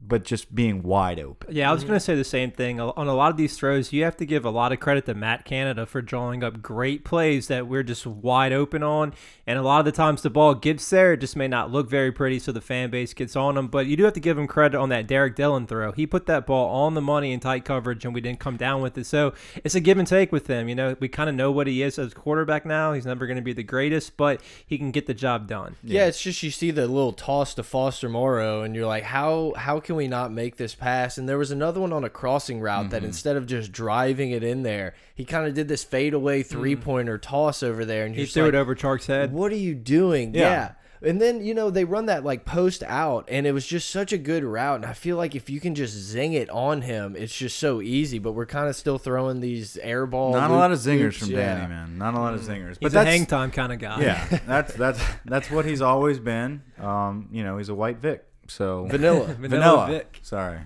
but 0.07 0.25
just 0.25 0.55
being 0.55 0.83
wide 0.83 1.21
open. 1.21 1.55
Yeah, 1.55 1.71
I 1.71 1.73
was 1.73 1.83
mm-hmm. 1.83 1.91
going 1.91 1.99
to 1.99 2.05
say 2.05 2.15
the 2.15 2.25
same 2.25 2.51
thing. 2.51 2.81
On 2.81 3.07
a 3.07 3.15
lot 3.15 3.31
of 3.31 3.37
these 3.37 3.57
throws, 3.57 3.93
you 3.93 4.05
have 4.05 4.17
to 4.17 4.27
give 4.27 4.45
a 4.45 4.51
lot 4.51 4.73
of 4.73 4.81
credit 4.81 5.07
to 5.07 5.15
Matt 5.15 5.45
Canada 5.45 5.87
for 5.87 6.03
drawing 6.03 6.43
up 6.43 6.61
great 6.61 7.05
plays 7.05 7.49
that 7.49 7.69
we're 7.69 7.83
just 7.83 8.07
wide 8.07 8.53
open 8.53 8.83
on. 8.83 9.15
And 9.47 9.59
a 9.59 9.63
lot 9.63 9.79
of 9.79 9.85
the 9.85 9.93
times 9.93 10.23
the 10.23 10.31
ball 10.31 10.55
gets 10.55 10.89
there, 10.91 11.13
it 11.13 11.19
just 11.19 11.37
may 11.37 11.49
not 11.49 11.71
look 11.71 11.89
very 11.89 12.11
pretty, 12.11 12.39
so 12.39 12.53
the 12.53 12.61
fan 12.61 12.91
base 12.91 13.15
gets 13.15 13.37
on 13.37 13.55
them. 13.55 13.69
But 13.69 13.87
you 13.87 13.97
do 13.97 14.05
have 14.05 14.13
to 14.15 14.21
give 14.21 14.37
him 14.37 14.47
credit 14.47 14.79
on 14.79 14.89
that 14.89 15.07
Derrick 15.07 15.37
Dillon 15.37 15.67
throw. 15.67 15.93
He 15.93 16.07
put 16.07 16.27
that 16.27 16.47
ball 16.47 16.85
on 16.85 16.95
the 16.95 17.01
money 17.01 17.33
in 17.33 17.41
tight 17.41 17.65
coverage, 17.65 18.05
and 18.05 18.15
we 18.15 18.21
didn't 18.21 18.41
come 18.41 18.57
down 18.57 18.83
with 18.83 18.99
it. 18.99 19.07
So 19.07 19.35
it's 19.65 19.75
a 19.75 19.81
give 19.81 19.99
and 19.99 20.07
take 20.07 20.33
with 20.33 20.49
him. 20.49 20.69
You 20.69 20.75
know, 20.75 20.97
we 20.99 21.09
kind 21.09 21.29
of 21.29 21.37
know 21.37 21.51
what 21.51 21.67
he 21.67 21.83
is 21.83 21.99
as 21.99 22.13
a 22.13 22.15
quarterback 22.15 22.67
now. 22.67 22.93
He's 22.93 23.07
never 23.07 23.27
going 23.27 23.37
to 23.37 23.43
be 23.43 23.53
the 23.53 23.63
greatest, 23.63 24.17
but 24.17 24.41
he 24.67 24.79
can 24.79 24.91
get 24.91 25.07
the 25.07 25.15
job 25.15 25.47
done. 25.47 25.77
Yeah. 25.83 26.07
it's 26.07 26.21
just 26.21 26.43
you 26.43 26.51
see 26.51 26.71
the 26.71 26.87
little 26.87 27.13
toss 27.13 27.55
to 27.55 27.63
Foster 27.63 28.09
Moreau, 28.09 28.63
and 28.63 28.75
you're 28.75 28.87
like, 28.87 29.05
how 29.05 29.53
how 29.57 29.81
can 29.81 29.92
we 29.95 30.09
not 30.09 30.33
make 30.33 30.57
this 30.57 30.75
pass? 30.75 31.19
And 31.19 31.29
there 31.29 31.39
was 31.39 31.51
another 31.51 31.81
one 31.81 31.93
on 31.93 32.05
a 32.05 32.11
crossing 32.11 32.61
route 32.61 32.91
that 32.91 32.99
mm-hmm. 32.99 33.07
instead 33.07 33.37
of 33.37 33.47
just 33.47 33.73
driving 33.73 34.31
it 34.31 34.43
in 34.43 34.63
there, 34.63 34.95
he 35.15 35.25
kind 35.25 35.47
of 35.47 35.55
did 35.55 35.69
this 35.69 35.85
fadeaway 35.85 36.43
mm. 36.43 36.47
three 36.47 36.77
pointer 36.77 37.19
toss 37.19 37.63
over 37.63 37.85
there, 37.85 38.05
and 38.05 38.15
He 38.15 38.21
you're 38.21 38.27
just 38.27 38.35
threw 38.35 38.45
like, 38.45 38.55
it 38.55 38.57
over 38.57 38.75
Chark's 38.75 39.07
head. 39.07 39.33
What 39.33 39.53
are 39.53 39.57
you 39.57 39.75
doing? 39.75 40.35
Yeah. 40.35 40.41
Yeah. 40.41 40.73
And 41.05 41.21
then, 41.21 41.45
you 41.45 41.53
know, 41.53 41.71
they 41.71 41.85
run 41.85 42.07
that 42.07 42.25
like 42.25 42.45
post 42.45 42.83
out, 42.85 43.29
and 43.29 43.47
it 43.47 43.53
was 43.53 43.67
just 43.67 43.91
such 43.91 44.13
a 44.13 44.19
good 44.19 44.45
route. 44.45 44.77
And 44.77 44.87
I 44.87 44.93
feel 44.93 45.17
like 45.17 45.35
if 45.35 45.51
you 45.51 45.59
can 45.59 45.75
just 45.75 45.95
zing 45.95 46.33
it 46.33 46.49
on 46.51 46.83
him, 46.83 47.17
it's 47.17 47.37
just 47.37 47.59
so 47.59 47.81
easy. 47.81 48.19
But 48.19 48.33
we're 48.33 48.47
kind 48.47 48.69
of 48.69 48.77
still 48.77 48.99
throwing 48.99 49.41
these 49.41 49.77
air 49.79 50.07
ball. 50.07 50.33
Not 50.33 50.51
a 50.51 50.55
lot 50.55 50.71
of 50.71 50.79
zingers 50.79 51.01
loops, 51.01 51.19
from 51.19 51.31
yeah. 51.31 51.57
Danny, 51.57 51.69
man. 51.69 51.99
Not 51.99 52.15
a 52.15 52.21
lot 52.21 52.35
of 52.35 52.43
mm. 52.43 52.47
zingers. 52.47 52.77
He's 52.81 52.93
but 52.93 53.07
a 53.07 53.11
hang 53.11 53.27
time 53.27 53.51
kind 53.51 53.73
of 53.73 53.81
guy. 53.81 54.01
yeah, 54.01 54.39
that's 54.47 54.75
that's 54.75 55.03
that's 55.25 55.51
what 55.51 55.65
he's 55.65 55.83
always 55.83 56.21
been. 56.21 56.63
Um, 56.79 57.29
you 57.33 57.43
know, 57.43 57.59
he's 57.59 57.69
a 57.69 57.75
white 57.75 57.99
Vic. 57.99 58.25
So 58.49 58.87
Vanilla. 58.87 59.25
Vanilla 59.35 59.37
vanilla. 59.39 59.87
Vic. 59.89 60.21
Sorry. 60.23 60.59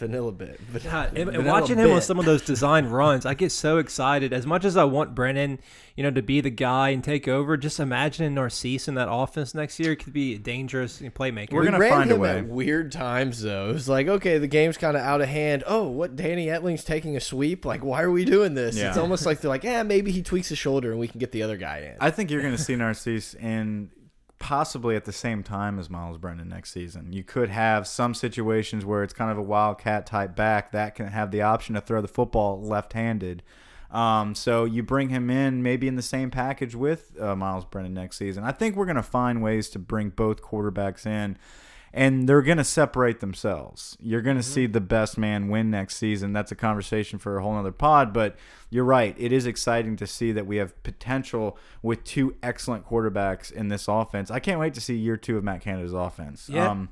Vanilla 0.00 0.32
bit. 0.32 0.58
But 0.72 0.82
God, 0.82 1.08
and, 1.10 1.18
and 1.18 1.32
vanilla 1.32 1.60
watching 1.60 1.76
him 1.76 1.90
on 1.90 2.00
some 2.00 2.18
of 2.18 2.24
those 2.24 2.40
design 2.40 2.86
runs, 2.86 3.26
I 3.26 3.34
get 3.34 3.52
so 3.52 3.76
excited. 3.76 4.32
As 4.32 4.46
much 4.46 4.64
as 4.64 4.78
I 4.78 4.84
want 4.84 5.14
Brennan, 5.14 5.58
you 5.94 6.02
know, 6.02 6.10
to 6.10 6.22
be 6.22 6.40
the 6.40 6.48
guy 6.48 6.88
and 6.88 7.04
take 7.04 7.28
over, 7.28 7.58
just 7.58 7.78
imagining 7.78 8.32
Narcisse 8.32 8.88
in 8.88 8.94
that 8.94 9.08
offense 9.10 9.54
next 9.54 9.78
year 9.78 9.94
could 9.94 10.14
be 10.14 10.36
a 10.36 10.38
dangerous 10.38 11.00
playmaker. 11.00 11.52
We're 11.52 11.60
we 11.60 11.66
gonna 11.66 11.78
ran 11.78 11.90
find 11.90 12.10
a 12.10 12.14
him 12.14 12.20
way. 12.20 12.38
at 12.38 12.46
weird 12.46 12.92
times 12.92 13.42
though. 13.42 13.68
It 13.68 13.74
was 13.74 13.90
like, 13.90 14.08
okay, 14.08 14.38
the 14.38 14.46
game's 14.48 14.78
kind 14.78 14.96
of 14.96 15.02
out 15.02 15.20
of 15.20 15.28
hand. 15.28 15.64
Oh, 15.66 15.88
what? 15.88 16.16
Danny 16.16 16.46
Etling's 16.46 16.82
taking 16.82 17.14
a 17.14 17.20
sweep. 17.20 17.66
Like, 17.66 17.84
why 17.84 18.00
are 18.02 18.10
we 18.10 18.24
doing 18.24 18.54
this? 18.54 18.78
It's 18.78 18.96
almost 18.96 19.26
like 19.26 19.42
they're 19.42 19.50
like, 19.50 19.64
yeah, 19.64 19.82
maybe 19.82 20.12
he 20.12 20.22
tweaks 20.22 20.48
his 20.48 20.56
shoulder 20.56 20.92
and 20.92 20.98
we 20.98 21.08
can 21.08 21.20
get 21.20 21.30
the 21.32 21.42
other 21.42 21.58
guy 21.58 21.90
in. 21.92 21.96
I 22.00 22.10
think 22.10 22.30
you're 22.30 22.40
going 22.40 22.56
to 22.56 22.62
see 22.62 22.74
Narcisse 22.74 23.34
in 23.34 23.90
possibly 24.40 24.96
at 24.96 25.04
the 25.04 25.12
same 25.12 25.44
time 25.44 25.78
as 25.78 25.88
Myles 25.88 26.18
Brennan 26.18 26.48
next 26.48 26.72
season. 26.72 27.12
You 27.12 27.22
could 27.22 27.50
have 27.50 27.86
some 27.86 28.14
situations 28.14 28.84
where 28.84 29.04
it's 29.04 29.12
kind 29.12 29.30
of 29.30 29.38
a 29.38 29.42
wildcat 29.42 30.06
type 30.06 30.34
back 30.34 30.72
that 30.72 30.96
can 30.96 31.06
have 31.06 31.30
the 31.30 31.42
option 31.42 31.76
to 31.76 31.80
throw 31.80 32.00
the 32.00 32.08
football 32.08 32.60
left-handed. 32.60 33.44
Um, 33.90 34.34
so 34.34 34.64
you 34.64 34.82
bring 34.82 35.10
him 35.10 35.30
in 35.30 35.62
maybe 35.62 35.86
in 35.86 35.96
the 35.96 36.02
same 36.02 36.30
package 36.30 36.74
with 36.74 37.20
uh, 37.20 37.36
Myles 37.36 37.64
Brennan 37.64 37.94
next 37.94 38.16
season. 38.16 38.42
I 38.42 38.52
think 38.52 38.76
we're 38.76 38.86
going 38.86 38.96
to 38.96 39.02
find 39.02 39.42
ways 39.42 39.68
to 39.70 39.78
bring 39.78 40.08
both 40.08 40.42
quarterbacks 40.42 41.06
in. 41.06 41.36
And 41.92 42.28
they're 42.28 42.42
going 42.42 42.58
to 42.58 42.64
separate 42.64 43.18
themselves. 43.20 43.96
You're 44.00 44.22
going 44.22 44.36
to 44.36 44.44
see 44.44 44.66
the 44.66 44.80
best 44.80 45.18
man 45.18 45.48
win 45.48 45.70
next 45.70 45.96
season. 45.96 46.32
That's 46.32 46.52
a 46.52 46.56
conversation 46.56 47.18
for 47.18 47.36
a 47.36 47.42
whole 47.42 47.56
other 47.56 47.72
pod. 47.72 48.12
But 48.12 48.36
you're 48.70 48.84
right. 48.84 49.14
It 49.18 49.32
is 49.32 49.44
exciting 49.44 49.96
to 49.96 50.06
see 50.06 50.30
that 50.30 50.46
we 50.46 50.58
have 50.58 50.80
potential 50.84 51.58
with 51.82 52.04
two 52.04 52.36
excellent 52.42 52.86
quarterbacks 52.88 53.50
in 53.50 53.68
this 53.68 53.88
offense. 53.88 54.30
I 54.30 54.38
can't 54.38 54.60
wait 54.60 54.74
to 54.74 54.80
see 54.80 54.94
year 54.94 55.16
two 55.16 55.36
of 55.36 55.42
Matt 55.42 55.62
Canada's 55.62 55.92
offense. 55.92 56.48
Yeah. 56.48 56.70
Um, 56.70 56.90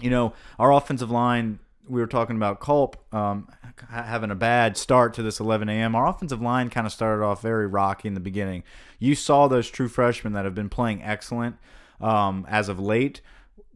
you 0.00 0.10
know, 0.10 0.32
our 0.58 0.72
offensive 0.72 1.10
line, 1.10 1.60
we 1.88 2.00
were 2.00 2.06
talking 2.06 2.36
about 2.36 2.60
Culp 2.60 2.96
um, 3.14 3.48
having 3.90 4.30
a 4.30 4.34
bad 4.34 4.76
start 4.76 5.14
to 5.14 5.22
this 5.22 5.38
11 5.38 5.68
a.m. 5.68 5.94
Our 5.94 6.08
offensive 6.08 6.40
line 6.40 6.70
kind 6.70 6.86
of 6.86 6.92
started 6.92 7.24
off 7.24 7.42
very 7.42 7.66
rocky 7.66 8.08
in 8.08 8.14
the 8.14 8.20
beginning. 8.20 8.64
You 8.98 9.14
saw 9.14 9.48
those 9.48 9.70
true 9.70 9.88
freshmen 9.88 10.32
that 10.32 10.44
have 10.44 10.54
been 10.54 10.68
playing 10.68 11.02
excellent 11.02 11.56
um, 12.00 12.46
as 12.48 12.68
of 12.68 12.80
late 12.80 13.20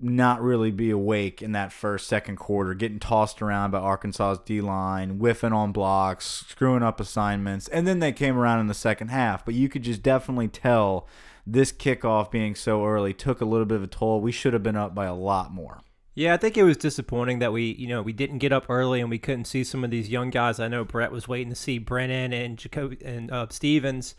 not 0.01 0.43
really 0.43 0.71
be 0.71 0.91
awake 0.91 1.41
in 1.43 1.53
that 1.53 1.73
first 1.73 2.07
second 2.07 2.37
quarter, 2.37 2.75
getting 2.75 2.99
tossed 2.99 3.41
around 3.41 3.71
by 3.71 3.79
Arkansas's 3.79 4.43
D 4.45 4.61
line, 4.61 5.19
whiffing 5.19 5.53
on 5.53 5.73
blocks, 5.73 6.45
screwing 6.49 6.83
up 6.83 7.01
assignments, 7.01 7.69
and 7.69 7.87
then 7.87 7.99
they 7.99 8.13
came 8.13 8.37
around 8.37 8.61
in 8.61 8.67
the 8.67 8.75
second 8.75 9.09
half. 9.09 9.45
But 9.45 9.55
you 9.55 9.69
could 9.69 9.83
just 9.83 10.03
definitely 10.03 10.49
tell 10.49 11.09
this 11.47 11.73
kickoff 11.73 12.31
being 12.31 12.55
so 12.55 12.85
early 12.85 13.15
took 13.15 13.41
a 13.41 13.45
little 13.45 13.67
bit 13.67 13.77
of 13.77 13.85
a 13.85 13.89
toll. 13.89 14.21
We 14.21 14.33
should 14.33 14.53
have 14.53 14.63
been 14.63 14.77
up 14.77 14.95
by 14.95 15.07
a 15.07 15.15
lot 15.15 15.53
more. 15.53 15.81
Yeah, 16.15 16.33
I 16.33 16.39
think 16.39 16.57
it 16.57 16.65
was 16.65 16.79
disappointing 16.79 17.41
that 17.41 17.53
we, 17.53 17.75
you 17.75 17.87
know, 17.87 18.01
we 18.01 18.15
didn't 18.15 18.39
get 18.39 18.51
up 18.51 18.71
early 18.71 19.01
and 19.01 19.11
we 19.11 19.19
couldn't 19.19 19.45
see 19.45 19.63
some 19.63 19.85
of 19.85 19.91
these 19.91 20.09
young 20.09 20.31
guys. 20.31 20.59
I 20.59 20.67
know 20.67 20.83
Brett 20.83 21.13
was 21.13 21.29
waiting 21.29 21.51
to 21.51 21.55
see 21.55 21.79
Brennan 21.79 22.33
and 22.33 22.57
Jacob 22.57 22.97
and 23.05 23.31
uh, 23.31 23.47
Stevens. 23.51 24.15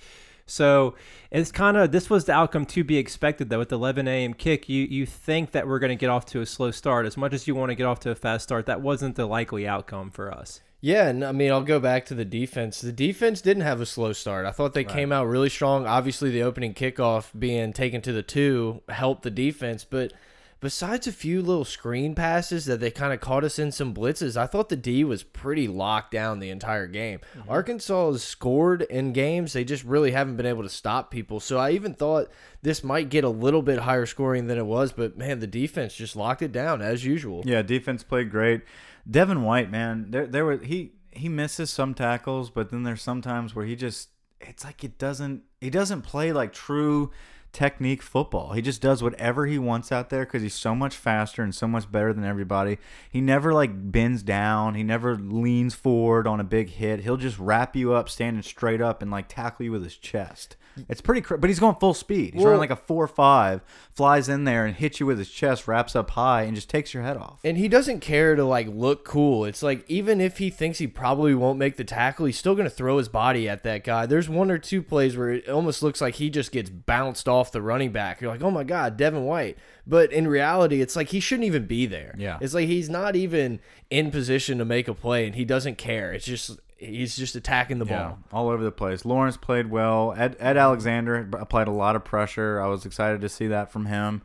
So 0.48 0.96
it's 1.30 1.52
kind 1.52 1.78
of 1.78 1.92
this 1.92 2.10
was 2.10 2.26
the 2.26 2.34
outcome 2.34 2.66
to 2.68 2.84
be 2.84 2.98
expected 2.98 3.50
though. 3.50 3.60
With 3.60 3.70
the 3.70 3.76
11 3.76 4.08
a.m. 4.08 4.34
kick, 4.34 4.68
you 4.68 4.86
you 4.90 5.06
think 5.06 5.52
that 5.52 5.68
we're 5.68 5.80
going 5.80 5.90
to 5.90 5.96
get 5.96 6.10
off 6.10 6.26
to 6.28 6.42
a 6.42 6.46
slow 6.46 6.72
start. 6.72 7.06
As 7.06 7.18
much 7.18 7.34
as 7.34 7.48
you 7.48 7.54
want 7.54 7.70
to 7.70 7.76
get 7.76 7.86
off 7.86 8.00
to 8.02 8.12
a 8.12 8.16
fast 8.16 8.44
start, 8.44 8.66
that 8.66 8.82
wasn't 8.82 9.16
the 9.16 9.26
likely 9.26 9.68
outcome 9.68 10.10
for 10.10 10.34
us. 10.34 10.62
Yeah, 10.80 11.08
and 11.08 11.24
I 11.26 11.32
mean, 11.32 11.52
I'll 11.52 11.64
go 11.64 11.80
back 11.80 12.06
to 12.06 12.14
the 12.14 12.26
defense. 12.26 12.82
The 12.82 12.92
defense 12.92 13.42
didn't 13.42 13.64
have 13.64 13.82
a 13.82 13.86
slow 13.86 14.14
start. 14.14 14.46
I 14.46 14.52
thought 14.52 14.74
they 14.74 14.84
came 14.84 15.12
out 15.12 15.26
really 15.26 15.50
strong. 15.50 15.88
Obviously, 15.88 16.30
the 16.30 16.44
opening 16.44 16.76
kickoff 16.76 17.38
being 17.38 17.74
taken 17.74 18.02
to 18.02 18.14
the 18.14 18.22
two 18.22 18.84
helped 18.88 19.24
the 19.24 19.32
defense, 19.32 19.84
but 19.84 20.14
besides 20.60 21.08
a 21.08 21.12
few 21.12 21.42
little 21.42 21.66
screen 21.66 22.16
passes 22.16 22.66
that 22.66 22.80
they 22.80 22.92
kind 22.92 23.14
of 23.14 23.20
caught 23.20 23.44
us 23.44 23.60
in 23.60 23.72
some 23.72 23.94
blitzes, 23.94 24.38
I 24.38 24.48
thought 24.48 24.70
the 24.70 24.76
D 24.76 25.04
was 25.04 25.24
pretty 25.24 25.68
locked 25.68 26.12
down 26.12 26.40
the 26.40 26.50
entire 26.50 26.88
game. 26.88 27.20
Mm-hmm. 27.38 27.50
Arkansas 27.50 28.12
has 28.12 28.24
scored 28.24 28.82
in 28.84 29.14
games, 29.14 29.54
they 29.54 29.64
just 29.64 29.84
really 29.84 30.12
haven't 30.12 30.38
been 30.38 30.46
able 30.46 30.64
to 30.64 30.70
stop 30.70 31.12
people. 31.12 31.40
So 31.40 31.58
I 31.58 31.72
even 31.72 31.94
thought 31.94 32.30
this 32.62 32.84
might 32.84 33.10
get 33.10 33.24
a 33.24 33.30
little 33.30 33.62
bit 33.62 33.80
higher 33.80 34.06
scoring 34.06 34.48
than 34.48 34.58
it 34.58 34.66
was, 34.66 34.92
but 34.92 35.18
man, 35.18 35.40
the 35.40 35.48
defense 35.48 35.96
just 35.96 36.16
locked 36.16 36.42
it 36.42 36.52
down 36.52 36.82
as 36.82 37.06
usual. 37.06 37.44
Yeah, 37.46 37.62
defense 37.62 38.04
played 38.04 38.32
great. 38.32 38.62
Devin 39.10 39.44
White, 39.44 39.72
man, 39.72 40.08
there 40.10 40.28
there 40.28 40.46
were 40.46 40.58
he 40.58 40.94
he 41.12 41.30
misses 41.30 41.70
some 41.70 41.94
tackles, 41.94 42.50
but 42.50 42.70
then 42.70 42.84
there's 42.84 43.02
sometimes 43.02 43.56
where 43.56 43.66
he 43.66 43.76
just 43.76 44.10
it's 44.42 44.64
like 44.64 44.84
it 44.84 44.98
doesn't 44.98 45.44
he 45.62 45.70
doesn't 45.70 46.02
play 46.04 46.32
like 46.32 46.54
true 46.54 47.12
technique 47.52 48.02
football. 48.02 48.54
He 48.54 48.62
just 48.62 48.82
does 48.82 49.02
whatever 49.02 49.46
he 49.46 49.58
wants 49.58 49.92
out 49.92 50.10
there 50.10 50.26
because 50.26 50.42
he's 50.42 50.54
so 50.54 50.76
much 50.76 50.96
faster 50.96 51.42
and 51.42 51.54
so 51.54 51.68
much 51.68 51.92
better 51.92 52.14
than 52.14 52.24
everybody. 52.24 52.78
He 53.10 53.22
never 53.22 53.54
like 53.54 53.92
bends 53.92 54.24
down. 54.24 54.76
He 54.76 54.84
never 54.84 55.16
leans 55.16 55.74
forward 55.74 56.28
on 56.28 56.40
a 56.40 56.44
big 56.44 56.70
hit. 56.70 57.02
He'll 57.02 57.18
just 57.18 57.40
wrap 57.40 57.76
you 57.76 57.94
up 57.94 58.10
standing 58.10 58.44
straight 58.44 58.82
up 58.82 59.02
and 59.02 59.10
like 59.10 59.28
tackle 59.28 59.66
you 59.66 59.72
with 59.72 59.84
his 59.84 59.98
chest. 59.98 60.56
It's 60.90 61.02
pretty, 61.02 61.22
but 61.40 61.50
he's 61.50 61.60
going 61.60 61.76
full 61.80 61.94
speed. 61.94 62.34
He's 62.34 62.44
Well- 62.44 62.54
running 62.54 62.60
like 62.70 62.78
a 62.78 62.82
four 62.82 63.08
five, 63.08 63.62
flies 63.94 64.30
in 64.30 64.44
there 64.44 64.66
and 64.66 64.76
hits 64.76 65.00
you 65.00 65.06
with 65.06 65.18
his 65.18 65.30
chest, 65.30 65.68
wraps 65.68 65.96
up 65.96 66.12
high, 66.12 66.44
and 66.44 66.56
just 66.56 66.70
takes 66.70 66.94
your 66.94 67.04
head 67.04 67.18
off. 67.18 67.40
And 67.44 67.58
he 67.58 67.68
doesn't 67.68 68.00
care 68.00 68.36
to 68.36 68.44
like 68.44 68.68
look 68.70 69.04
cool. 69.06 69.46
It's 69.46 69.64
like 69.64 69.84
even 69.90 70.22
if 70.22 70.38
he 70.38 70.50
thinks 70.50 70.78
he 70.80 70.88
probably 70.88 71.34
won't 71.36 71.58
make 71.60 71.78
the 71.78 71.84
tackle, 71.84 72.26
he's 72.26 72.38
still 72.38 72.56
gonna 72.56 72.70
throw 72.70 72.98
his 72.98 73.10
body 73.10 73.48
at 73.50 73.64
that 73.64 73.84
guy. 73.84 74.06
There's 74.06 74.30
one 74.30 74.52
or 74.52 74.58
two 74.58 74.82
plays 74.82 75.18
where 75.18 75.30
it 75.32 75.50
almost 75.50 75.82
looks 75.84 76.02
like 76.02 76.16
he 76.16 76.30
just 76.30 76.52
gets 76.52 76.70
bounced 76.70 77.28
off 77.28 77.52
the 77.52 77.62
running 77.62 77.92
back. 77.92 78.22
You're 78.22 78.32
like, 78.32 78.44
oh 78.44 78.52
my 78.52 78.64
god, 78.64 78.98
Devin 78.98 79.24
White. 79.24 79.58
But 79.86 80.12
in 80.12 80.28
reality, 80.28 80.82
it's 80.82 80.96
like 80.96 81.10
he 81.10 81.20
shouldn't 81.20 81.46
even 81.46 81.66
be 81.66 81.86
there. 81.86 82.14
Yeah. 82.18 82.38
It's 82.42 82.54
like 82.54 82.68
he's 82.68 82.90
not 82.90 83.16
even 83.16 83.60
in 83.90 84.12
position 84.12 84.58
to 84.58 84.66
make 84.66 84.88
a 84.90 84.94
play, 84.94 85.26
and 85.26 85.34
he 85.36 85.46
doesn't 85.46 85.78
care. 85.78 86.12
It's 86.12 86.26
just 86.26 86.60
he's 86.78 87.16
just 87.16 87.36
attacking 87.36 87.80
the 87.80 87.86
Yeah, 87.86 88.04
ball. 88.04 88.20
all 88.32 88.50
over 88.50 88.64
the 88.64 88.72
place. 88.72 89.06
Lawrence 89.06 89.38
played 89.38 89.70
well. 89.70 90.14
Ed, 90.18 90.36
Ed 90.40 90.58
Alexander 90.58 91.28
applied 91.34 91.68
a 91.68 91.72
lot 91.72 91.96
of 91.96 92.04
pressure. 92.04 92.62
I 92.62 92.68
was 92.68 92.86
excited 92.86 93.22
to 93.22 93.30
see 93.30 93.48
that 93.48 93.72
from 93.72 93.86
him. 93.88 94.22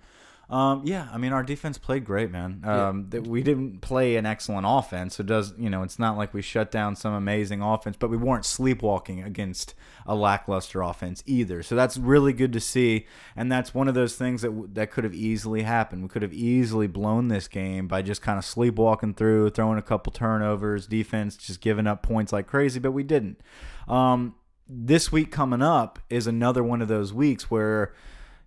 Um, 0.53 0.83
yeah, 0.85 1.09
I 1.11 1.17
mean 1.17 1.33
our 1.33 1.43
defense 1.43 1.79
played 1.79 2.05
great, 2.05 2.31
man. 2.31 2.61
Um, 2.63 3.07
that 3.09 3.27
we 3.27 3.43
didn't 3.43 3.81
play 3.81 4.17
an 4.17 4.27
excellent 4.27 4.67
offense. 4.69 5.19
It 5.19 5.25
does 5.25 5.55
you 5.57 5.71
know 5.71 5.83
it's 5.83 5.99
not 5.99 6.19
like 6.19 6.35
we 6.35 6.43
shut 6.43 6.71
down 6.71 6.95
some 6.95 7.15
amazing 7.15 7.63
offense, 7.63 7.97
but 7.99 8.11
we 8.11 8.19
weren't 8.19 8.45
sleepwalking 8.45 9.23
against 9.23 9.75
a 10.07 10.15
lackluster 10.15 10.83
offense 10.83 11.23
either. 11.25 11.63
So 11.63 11.75
that's 11.75 11.97
really 11.97 12.35
good 12.35 12.53
to 12.53 12.61
see, 12.61 13.07
and 13.35 13.51
that's 13.51 13.73
one 13.73 13.89
of 13.89 13.95
those 13.95 14.15
things 14.17 14.43
that 14.43 14.49
w- 14.49 14.69
that 14.75 14.91
could 14.91 15.05
have 15.05 15.15
easily 15.15 15.63
happened. 15.63 16.03
We 16.03 16.09
could 16.11 16.23
have 16.23 16.35
easily 16.35 16.87
blown 16.87 17.29
this 17.29 17.49
game 17.49 17.89
by 17.89 18.03
just 18.03 18.21
kind 18.21 18.39
of 18.39 18.45
sleepwalking 18.45 19.15
through, 19.15 19.51
throwing 19.51 19.79
a 19.79 19.83
couple 19.83 20.13
turnovers, 20.13 20.87
defense 20.87 21.39
just 21.39 21.63
giving 21.63 21.87
up 21.87 22.03
points 22.03 22.31
like 22.31 22.47
crazy, 22.47 22.79
but 22.79 22.93
we 22.93 23.05
didn't. 23.05 23.41
Um, 23.89 24.35
this 24.69 25.11
week 25.11 25.31
coming 25.31 25.63
up 25.63 25.99
is 26.09 26.27
another 26.27 26.63
one 26.63 26.83
of 26.83 26.89
those 26.89 27.13
weeks 27.13 27.51
where, 27.51 27.95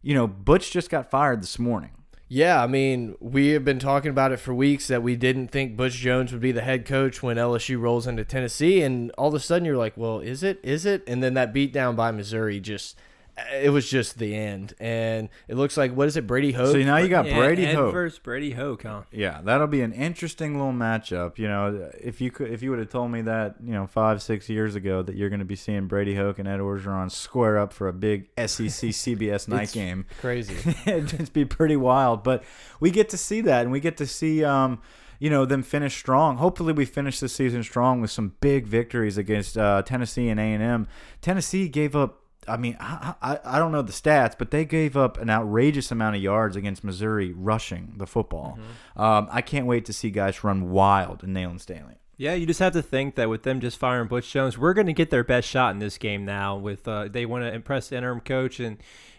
you 0.05 0.13
know, 0.13 0.27
Butch 0.27 0.69
just 0.69 0.91
got 0.91 1.09
fired 1.09 1.41
this 1.41 1.57
morning. 1.57 1.89
Yeah, 2.27 2.62
I 2.62 2.67
mean, 2.67 3.15
we 3.19 3.50
have 3.50 3.65
been 3.65 3.79
talking 3.79 4.12
about 4.12 4.31
it 4.31 4.39
for 4.39 4.53
weeks 4.53 4.88
that 4.88 5.01
we 5.01 5.15
didn't 5.15 5.47
think 5.47 5.75
Butch 5.75 5.95
Jones 5.95 6.31
would 6.31 6.41
be 6.41 6.51
the 6.51 6.62
head 6.62 6.85
coach 6.85 7.24
when 7.24 7.38
LSU 7.38 7.79
rolls 7.79 8.05
into 8.05 8.24
Tennessee, 8.24 8.83
and 8.83 9.09
all 9.17 9.29
of 9.29 9.33
a 9.33 9.39
sudden 9.39 9.65
you're 9.65 9.75
like, 9.75 9.97
well, 9.97 10.19
is 10.19 10.43
it? 10.43 10.59
Is 10.62 10.85
it? 10.85 11.01
And 11.07 11.24
then 11.24 11.33
that 11.33 11.55
beatdown 11.55 11.95
by 11.95 12.12
Missouri 12.12 12.59
just. 12.59 12.95
It 13.53 13.69
was 13.69 13.89
just 13.89 14.17
the 14.17 14.33
end, 14.33 14.73
and 14.79 15.27
it 15.49 15.55
looks 15.55 15.75
like 15.75 15.93
what 15.93 16.07
is 16.07 16.15
it, 16.15 16.25
Brady 16.25 16.53
Hoke? 16.53 16.71
So 16.71 16.77
now 16.77 16.95
you 16.97 17.09
got 17.09 17.25
Yeah, 17.25 17.37
Brady 17.37 17.65
Ed 17.65 17.75
Hope. 17.75 17.91
versus 17.91 18.17
Brady 18.17 18.51
Hoke, 18.51 18.83
huh? 18.83 19.01
Yeah, 19.11 19.41
that'll 19.43 19.67
be 19.67 19.81
an 19.81 19.91
interesting 19.91 20.53
little 20.57 20.71
matchup. 20.71 21.37
You 21.37 21.49
know, 21.49 21.89
if 21.99 22.21
you 22.21 22.31
could, 22.31 22.49
if 22.49 22.63
you 22.63 22.69
would 22.69 22.79
have 22.79 22.89
told 22.89 23.11
me 23.11 23.21
that, 23.23 23.55
you 23.61 23.73
know, 23.73 23.87
five 23.87 24.21
six 24.21 24.47
years 24.47 24.75
ago 24.75 25.01
that 25.01 25.17
you're 25.17 25.27
going 25.27 25.39
to 25.39 25.45
be 25.45 25.57
seeing 25.57 25.87
Brady 25.87 26.15
Hoke 26.15 26.39
and 26.39 26.47
Ed 26.47 26.59
Orgeron 26.61 27.11
square 27.11 27.57
up 27.57 27.73
for 27.73 27.89
a 27.89 27.93
big 27.93 28.29
SEC 28.37 28.69
CBS 28.69 29.47
night 29.49 29.63
It's 29.63 29.73
game, 29.73 30.05
crazy. 30.21 30.55
it'd 30.85 31.07
just 31.07 31.33
be 31.33 31.43
pretty 31.43 31.75
wild. 31.75 32.23
But 32.23 32.41
we 32.79 32.89
get 32.89 33.09
to 33.09 33.17
see 33.17 33.41
that, 33.41 33.63
and 33.63 33.71
we 33.71 33.81
get 33.81 33.97
to 33.97 34.07
see, 34.07 34.45
um, 34.45 34.81
you 35.19 35.29
know, 35.29 35.43
them 35.43 35.61
finish 35.61 35.97
strong. 35.97 36.37
Hopefully, 36.37 36.71
we 36.71 36.85
finish 36.85 37.19
the 37.19 37.27
season 37.27 37.63
strong 37.63 37.99
with 37.99 38.11
some 38.11 38.35
big 38.39 38.65
victories 38.65 39.17
against 39.17 39.57
uh, 39.57 39.81
Tennessee 39.81 40.29
and 40.29 40.39
A 40.39 40.43
and 40.43 40.63
M. 40.63 40.87
Tennessee 41.21 41.67
gave 41.67 41.97
up. 41.97 42.21
I 42.47 42.57
mean, 42.57 42.77
I, 42.79 43.15
I 43.21 43.39
I 43.43 43.59
don't 43.59 43.71
know 43.71 43.81
the 43.81 43.91
stats, 43.91 44.35
but 44.37 44.51
they 44.51 44.65
gave 44.65 44.95
up 44.95 45.17
an 45.19 45.29
outrageous 45.29 45.91
amount 45.91 46.15
of 46.15 46.21
yards 46.21 46.55
against 46.55 46.83
Missouri 46.83 47.33
rushing 47.33 47.93
the 47.97 48.07
football. 48.07 48.59
Um, 48.95 49.27
I 49.31 49.41
can't 49.41 49.65
wait 49.65 49.85
to 49.85 49.93
see 49.93 50.09
guys 50.09 50.43
run 50.43 50.69
wild 50.69 51.23
in 51.23 51.33
Neyland 51.33 51.61
Stadium. 51.61 51.95
Yeah, 52.17 52.33
you 52.33 52.45
just 52.45 52.61
have 52.61 52.73
to 52.73 52.81
think 52.81 53.15
that 53.15 53.29
with 53.29 53.43
them 53.43 53.59
just 53.59 53.77
firing 53.77 54.07
Butch 54.07 54.31
Jones, 54.31 54.57
we're 54.57 54.73
going 54.73 54.87
to 54.87 54.93
get 54.93 55.09
their 55.09 55.23
best 55.23 55.49
shot 55.49 55.71
in 55.71 55.79
this 55.79 55.97
game 55.97 56.23
now. 56.23 56.55
With 56.55 56.87
uh, 56.87 57.09
they 57.09 57.25
want 57.25 57.43
to 57.43 57.53
impress 57.53 57.89
the 57.89 57.97
interim 57.97 58.21
coach 58.21 58.59
and 58.59 58.77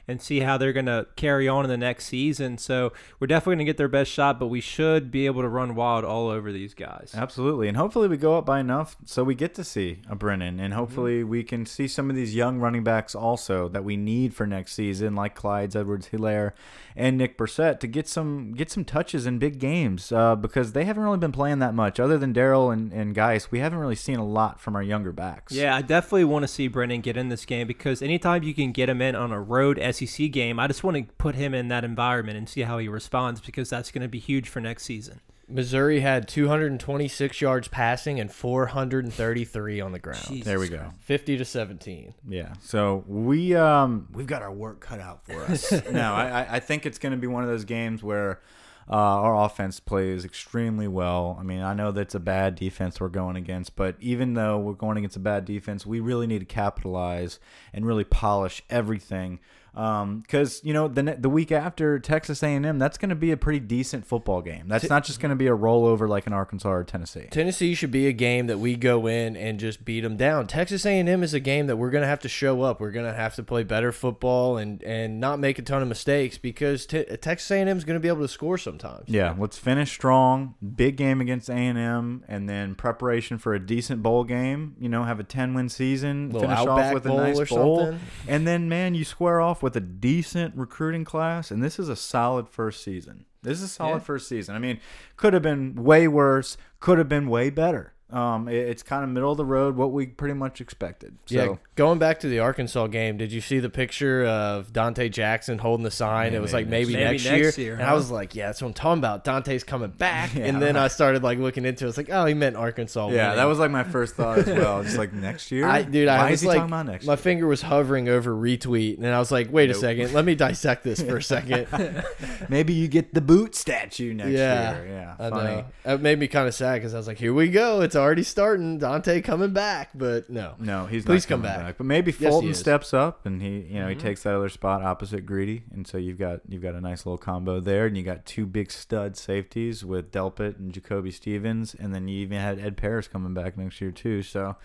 and 0.09 0.21
see 0.23 0.41
how 0.41 0.57
they're 0.57 0.73
going 0.73 0.87
to 0.87 1.07
carry 1.17 1.49
on 1.49 1.65
in 1.65 1.69
the 1.69 1.77
next 1.77 2.07
season. 2.07 2.59
So 2.59 2.93
we're 3.19 3.27
definitely 3.27 3.57
going 3.57 3.67
to 3.67 3.71
get 3.71 3.77
their 3.77 3.89
best 3.89 4.11
shot, 4.11 4.39
but 4.39 4.47
we 4.47 4.61
should 4.61 5.11
be 5.11 5.27
able 5.27 5.43
to 5.43 5.49
run 5.49 5.75
wild 5.75 6.05
all 6.05 6.29
over 6.29 6.53
these 6.53 6.75
guys. 6.75 7.13
Absolutely, 7.15 7.69
and 7.69 7.77
hopefully 7.77 8.09
we 8.09 8.17
go 8.17 8.39
up 8.39 8.47
by 8.47 8.61
enough 8.61 8.97
so 9.05 9.25
we 9.25 9.35
get 9.35 9.55
to 9.55 9.65
see 9.65 10.03
a 10.09 10.15
Brennan, 10.15 10.61
and 10.61 10.75
hopefully 10.75 11.07
Mm-hmm. 11.21 11.29
we 11.31 11.43
can 11.45 11.67
see 11.67 11.87
some 11.89 12.11
of 12.11 12.17
these 12.17 12.35
young 12.35 12.59
running 12.59 12.83
backs 12.85 13.15
also 13.15 13.69
that 13.69 13.85
we 13.85 13.97
need 13.97 14.35
for 14.35 14.47
next 14.47 14.73
season, 14.75 15.15
like 15.15 15.35
Clyde's 15.35 15.77
Edwards 15.77 16.09
Helaire 16.13 16.53
and 16.95 17.17
Nick 17.19 17.37
Brossette, 17.39 17.81
to 17.81 17.87
get 17.87 18.09
some 18.09 18.53
get 18.55 18.71
some 18.71 18.85
touches 18.85 19.27
in 19.27 19.39
big 19.39 19.59
games 19.59 20.11
uh, 20.13 20.35
because 20.37 20.73
they 20.73 20.85
haven't 20.85 21.03
really 21.03 21.19
been 21.19 21.33
playing 21.33 21.59
that 21.61 21.75
much. 21.75 22.01
Other 22.01 22.19
than 22.19 22.33
Darrel 22.33 22.71
and 22.71 22.93
and 22.93 23.15
Guice, 23.15 23.51
we 23.51 23.59
haven't 23.61 23.79
really 23.79 23.95
seen 23.95 24.17
a 24.19 24.25
lot 24.27 24.61
from 24.61 24.75
our 24.77 24.83
younger 24.83 25.13
backs. 25.13 25.53
Yeah, 25.53 25.75
I 25.77 25.83
definitely 25.83 26.25
want 26.25 26.43
to 26.45 26.49
see 26.49 26.69
Brennan 26.69 27.01
get 27.03 27.17
in 27.17 27.29
this 27.29 27.45
game 27.45 27.67
because 27.67 28.03
anytime 28.03 28.43
you 28.43 28.55
can 28.55 28.73
get 28.73 28.89
him 28.89 29.01
in 29.03 29.15
on 29.15 29.33
a 29.33 29.41
road 29.41 29.79
SEC 29.97 30.31
game, 30.31 30.59
I 30.61 30.67
just 30.67 30.85
want 30.85 30.97
to 30.97 31.05
put 31.19 31.35
him 31.35 31.55
in 31.55 31.69
that 31.69 31.85
environment 31.85 32.37
and 32.39 32.49
see 32.49 32.63
how 32.63 32.79
he 32.79 32.89
responds 32.89 33.41
because 33.41 33.71
that's 33.71 33.91
going 33.91 34.03
to 34.03 34.09
be 34.09 34.19
huge 34.19 34.49
for 34.49 34.61
next 34.61 34.85
season. 34.85 35.21
Missouri 35.49 36.01
had 36.01 36.27
226 36.27 37.41
yards 37.41 37.69
passing 37.69 38.19
and 38.19 38.33
433 38.33 39.81
on 39.81 39.93
the 39.93 39.99
ground. 39.99 40.25
Jesus 40.29 40.45
there 40.45 40.59
we 40.59 40.69
go. 40.69 40.91
50 41.01 41.39
to 41.39 41.45
17. 41.45 42.15
Yeah, 42.29 42.55
so 42.61 43.05
we 43.07 43.55
um 43.55 44.09
we've 44.13 44.27
got 44.27 44.43
our 44.43 44.53
work 44.53 44.81
cut 44.81 44.99
out 45.01 45.25
for 45.25 45.41
us. 45.49 45.71
no, 45.91 46.13
I 46.13 46.43
I- 46.43 46.47
I 46.57 46.61
think 46.61 46.85
it's 46.87 46.99
going 46.99 47.13
to 47.13 47.19
be 47.19 47.27
one 47.29 47.43
of 47.45 47.49
those 47.49 47.65
games 47.65 48.03
where 48.03 48.41
uh, 48.89 48.93
our 48.95 49.45
offense 49.45 49.81
plays 49.81 50.25
extremely 50.25 50.87
well. 50.87 51.37
I 51.41 51.43
mean, 51.43 51.61
I 51.61 51.75
know 51.75 51.91
that's 51.91 52.15
a 52.15 52.21
bad 52.21 52.55
defense 52.55 53.01
we're 53.01 53.09
going 53.09 53.35
against, 53.37 53.75
but 53.75 53.97
even 54.01 54.35
though 54.35 54.59
we're 54.59 54.75
going 54.75 54.97
against 54.97 55.17
a 55.17 55.21
bad 55.21 55.45
defense, 55.45 55.85
we 55.85 55.99
really 55.99 56.27
need 56.29 56.39
to 56.39 56.45
capitalize 56.45 57.41
and 57.73 57.85
really 57.85 58.05
polish 58.05 58.63
everything. 58.71 59.41
Um, 59.77 60.21
because 60.21 60.63
you 60.65 60.73
know 60.73 60.89
the 60.89 61.03
the 61.19 61.29
week 61.29 61.53
after 61.53 61.99
Texas 61.99 62.43
A&M, 62.43 62.79
that's 62.79 62.97
going 62.97 63.11
to 63.11 63.15
be 63.15 63.31
a 63.31 63.37
pretty 63.37 63.61
decent 63.61 64.07
football 64.07 64.41
game. 64.41 64.69
That's 64.69 64.89
not 64.89 65.05
just 65.05 65.21
going 65.21 65.31
to 65.31 65.37
be 65.37 65.49
a 65.49 65.57
rollover 65.57 66.09
like 66.09 66.27
in 66.27 66.33
Arkansas 66.33 66.71
or 66.71 66.83
Tennessee. 66.83 67.29
Tennessee 67.31 67.75
should 67.75 67.91
be 67.91 68.07
a 68.07 68.13
game 68.13 68.47
that 68.47 68.59
we 68.59 68.75
go 68.77 69.07
in 69.07 69.37
and 69.37 69.61
just 69.61 69.85
beat 69.85 70.01
them 70.01 70.17
down. 70.17 70.47
Texas 70.47 70.87
A&M 70.87 71.23
is 71.23 71.35
a 71.35 71.41
game 71.41 71.67
that 71.67 71.77
we're 71.77 71.91
going 71.91 72.03
to 72.03 72.09
have 72.09 72.21
to 72.21 72.29
show 72.29 72.63
up. 72.63 72.81
We're 72.81 72.91
going 72.91 73.05
to 73.07 73.13
have 73.13 73.35
to 73.35 73.43
play 73.43 73.65
better 73.65 73.93
football 73.93 74.57
and 74.57 74.83
and 74.83 75.21
not 75.21 75.39
make 75.39 75.59
a 75.59 75.63
ton 75.63 75.83
of 75.83 75.89
mistakes 75.89 76.39
because 76.39 76.87
te 76.87 77.05
Texas 77.05 77.51
A&M 77.51 77.69
is 77.77 77.85
going 77.85 77.97
to 77.97 78.01
be 78.01 78.09
able 78.09 78.23
to 78.23 78.29
score 78.29 78.57
sometimes. 78.57 79.09
Yeah, 79.09 79.35
let's 79.39 79.59
finish 79.59 79.93
strong. 79.93 80.55
Big 80.75 80.97
game 80.97 81.21
against 81.21 81.51
A 81.51 81.53
and 81.53 81.77
M, 81.77 82.25
and 82.29 82.49
then 82.49 82.75
preparation 82.77 83.37
for 83.37 83.53
a 83.53 83.61
decent 83.61 84.03
bowl 84.03 84.25
game. 84.25 84.75
You 84.81 84.89
know, 84.89 85.05
have 85.05 85.21
a 85.21 85.25
ten 85.25 85.53
win 85.53 85.69
season. 85.69 86.33
Finish 86.33 86.59
off 86.61 86.95
with 86.95 87.05
a 87.05 87.13
nice 87.13 87.49
bowl, 87.51 87.81
something. 87.81 88.01
and 88.27 88.47
then 88.47 88.71
man, 88.71 88.95
you 88.95 89.05
square 89.05 89.41
off 89.43 89.63
with 89.63 89.66
a 89.75 89.81
decent 89.81 90.55
recruiting 90.55 91.05
class. 91.05 91.51
And 91.51 91.63
this 91.65 91.79
is 91.79 91.89
a 91.89 91.97
solid 91.97 92.49
first 92.49 92.85
season. 92.85 93.25
This 93.43 93.59
is 93.59 93.65
a 93.65 93.69
solid 93.69 93.95
Yeah. 93.95 93.99
first 94.01 94.29
season. 94.29 94.55
I 94.55 94.59
mean, 94.59 94.79
could 95.17 95.33
have 95.33 95.43
been 95.43 95.75
way 95.75 96.07
worse. 96.07 96.57
Could 96.79 96.99
have 96.99 97.09
been 97.09 97.27
way 97.29 97.51
better. 97.51 97.95
Um, 98.09 98.47
it- 98.49 98.55
it's 98.69 98.85
kind 98.85 99.03
of 99.03 99.11
middle 99.11 99.33
of 99.33 99.37
the 99.37 99.45
road, 99.45 99.75
what 99.77 99.91
we 99.91 100.07
pretty 100.07 100.35
much 100.35 100.61
expected. 100.61 101.17
So, 101.27 101.35
Yeah, 101.35 101.57
going 101.75 101.99
back 101.99 102.21
to 102.21 102.29
the 102.29 102.39
Arkansas 102.39 102.87
game, 102.87 103.17
did 103.17 103.33
you 103.33 103.41
see 103.41 103.59
the 103.59 103.69
picture 103.69 104.25
of 104.25 104.73
Donte 104.73 105.11
Jackson 105.11 105.59
holding 105.59 105.83
the 105.83 105.91
sign? 105.91 106.31
Yeah, 106.33 106.39
it 106.39 106.43
was 106.43 106.53
like 106.53 106.69
maybe, 106.69 106.93
next- 106.95 107.25
next, 107.25 107.25
Maybe 107.25 107.37
year. 107.37 107.45
next 107.47 107.59
year, 107.59 107.75
And 107.75 107.83
I 107.83 107.95
was 107.95 108.09
like, 108.11 108.37
yeah, 108.37 108.47
that's 108.47 108.63
what 108.63 108.69
I'm 108.69 108.75
talking 108.75 108.99
about. 109.01 109.25
Donte's 109.25 109.65
coming 109.65 109.91
back. 109.91 110.31
Yeah. 110.37 110.45
and 110.47 110.63
then 110.63 110.77
I 110.77 110.87
started 110.89 111.23
like 111.25 111.39
looking 111.39 111.65
into 111.65 111.85
it. 111.87 111.89
It's 111.89 111.97
like, 111.97 112.11
oh, 112.11 112.27
he 112.27 112.35
meant 112.35 112.55
Arkansas. 112.57 113.09
yeah, 113.09 113.25
winning. 113.31 113.37
that 113.39 113.45
was 113.47 113.59
like 113.59 113.71
my 113.73 113.83
first 113.85 114.15
thought 114.15 114.39
as 114.39 114.47
well. 114.47 114.83
Just 114.85 114.99
like 114.99 115.13
next 115.13 115.51
year, 115.51 115.67
I, 115.67 115.83
dude, 115.83 116.07
I 116.09 116.31
was 116.31 116.45
like, 116.45 116.59
talking 116.59 116.71
about 116.73 116.87
next 116.87 117.07
my 117.07 117.15
year? 117.15 117.17
finger 117.17 117.47
was 117.49 117.63
hovering 117.63 118.09
over 118.09 118.31
retweet, 118.33 118.99
and 118.99 119.07
I 119.09 119.19
was 119.19 119.33
like, 119.33 119.53
wait 119.53 119.69
a 119.71 119.75
second, 119.75 120.13
let 120.13 120.25
me 120.25 120.35
dissect 120.37 120.85
this 120.85 121.01
for 121.03 121.17
a 121.17 121.23
second. 121.23 121.67
Maybe 122.49 122.73
you 122.73 122.87
get 122.89 123.15
the 123.15 123.21
boot 123.21 123.55
statue 123.57 124.15
next 124.15 124.31
yeah, 124.31 124.77
year. 124.83 124.87
Yeah, 124.89 125.15
I 125.27 125.31
funny. 125.31 125.45
know. 125.85 125.95
It 125.95 126.01
made 126.01 126.19
me 126.19 126.29
kind 126.29 126.47
of 126.47 126.55
sad 126.55 126.75
because 126.77 126.95
I 126.95 126.99
was 126.99 127.07
like, 127.09 127.19
here 127.19 127.35
we 127.35 127.49
go, 127.49 127.81
it's 127.81 127.96
already 127.97 128.23
starting. 128.23 128.79
Donte 128.79 129.25
coming 129.25 129.53
back, 129.53 129.91
but 129.95 130.29
no, 130.31 130.55
No, 130.59 130.87
he's 130.87 131.05
Please 131.05 131.25
not 131.25 131.29
come 131.29 131.43
coming 131.43 131.65
back. 131.65 131.79
But 131.79 131.87
maybe 131.87 132.13
he 132.13 132.25
Fulton. 132.25 132.51
Mm-hmm. 132.51 132.55
steps 132.55 132.95
up 132.95 133.27
and 133.27 133.43
he, 133.43 133.61
you 133.61 133.81
know, 133.81 133.89
he 133.89 133.95
takes 133.95 134.23
that 134.23 134.35
other 134.35 134.49
spot 134.49 134.83
opposite 134.83 135.27
Greedy, 135.27 135.65
and 135.73 135.87
so 135.87 135.99
you've 135.99 136.19
got 136.19 136.41
you've 136.49 136.63
got 136.63 136.75
a 136.75 136.81
nice 136.81 137.07
little 137.07 137.19
combo 137.19 137.61
there, 137.61 137.87
and 137.87 137.97
you 137.97 138.03
got 138.03 138.27
two 138.27 138.47
big 138.47 138.71
stud 138.71 139.17
safeties 139.17 139.85
with 139.85 140.13
Delpit 140.13 140.59
and 140.59 140.73
Jacoby 140.73 141.11
Stevens, 141.11 141.75
and 141.75 141.95
then 141.95 142.09
you 142.09 142.21
even 142.21 142.39
had 142.39 142.59
Ed 142.59 142.77
Paris 142.77 143.09
coming 143.09 143.35
back 143.35 143.57
next 143.57 143.81
year 143.81 143.91
too. 143.91 144.23
So 144.23 144.57